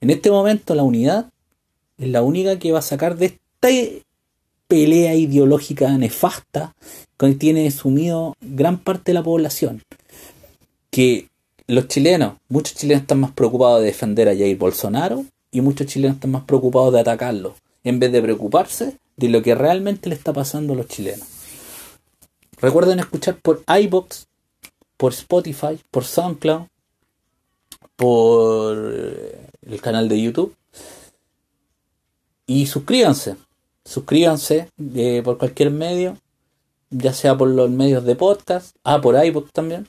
En 0.00 0.10
este 0.10 0.30
momento 0.30 0.76
la 0.76 0.84
unidad 0.84 1.31
es 2.02 2.08
la 2.08 2.22
única 2.22 2.58
que 2.58 2.72
va 2.72 2.80
a 2.80 2.82
sacar 2.82 3.16
de 3.16 3.26
esta 3.26 3.68
pelea 4.66 5.14
ideológica 5.14 5.88
nefasta 5.96 6.74
que 7.16 7.34
tiene 7.34 7.70
sumido 7.70 8.34
gran 8.40 8.78
parte 8.78 9.12
de 9.12 9.14
la 9.14 9.22
población. 9.22 9.82
Que 10.90 11.28
los 11.68 11.86
chilenos, 11.86 12.34
muchos 12.48 12.74
chilenos 12.76 13.02
están 13.02 13.20
más 13.20 13.30
preocupados 13.30 13.80
de 13.80 13.86
defender 13.86 14.28
a 14.28 14.34
Jair 14.34 14.58
Bolsonaro 14.58 15.24
y 15.52 15.60
muchos 15.60 15.86
chilenos 15.86 16.16
están 16.16 16.32
más 16.32 16.42
preocupados 16.42 16.92
de 16.92 17.00
atacarlo, 17.00 17.54
en 17.84 18.00
vez 18.00 18.10
de 18.10 18.20
preocuparse 18.20 18.98
de 19.16 19.28
lo 19.28 19.40
que 19.42 19.54
realmente 19.54 20.08
le 20.08 20.16
está 20.16 20.32
pasando 20.32 20.72
a 20.72 20.76
los 20.76 20.88
chilenos. 20.88 21.26
Recuerden 22.60 22.98
escuchar 22.98 23.36
por 23.36 23.62
iBox, 23.68 24.26
por 24.96 25.12
Spotify, 25.12 25.78
por 25.92 26.04
SoundCloud, 26.04 26.62
por 27.94 28.76
el 28.76 29.80
canal 29.80 30.08
de 30.08 30.20
YouTube. 30.20 30.56
Y 32.52 32.66
suscríbanse, 32.66 33.36
suscríbanse 33.84 34.68
eh, 34.94 35.22
por 35.24 35.38
cualquier 35.38 35.70
medio, 35.70 36.18
ya 36.90 37.12
sea 37.12 37.36
por 37.36 37.48
los 37.48 37.70
medios 37.70 38.04
de 38.04 38.14
podcast, 38.14 38.76
ah, 38.84 39.00
por 39.00 39.14
iBox 39.24 39.52
también 39.52 39.86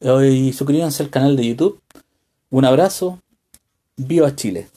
y 0.00 0.52
suscríbanse 0.52 1.02
al 1.02 1.10
canal 1.10 1.36
de 1.36 1.46
YouTube. 1.48 1.80
Un 2.50 2.64
abrazo. 2.64 3.20
Viva 3.96 4.34
Chile. 4.34 4.68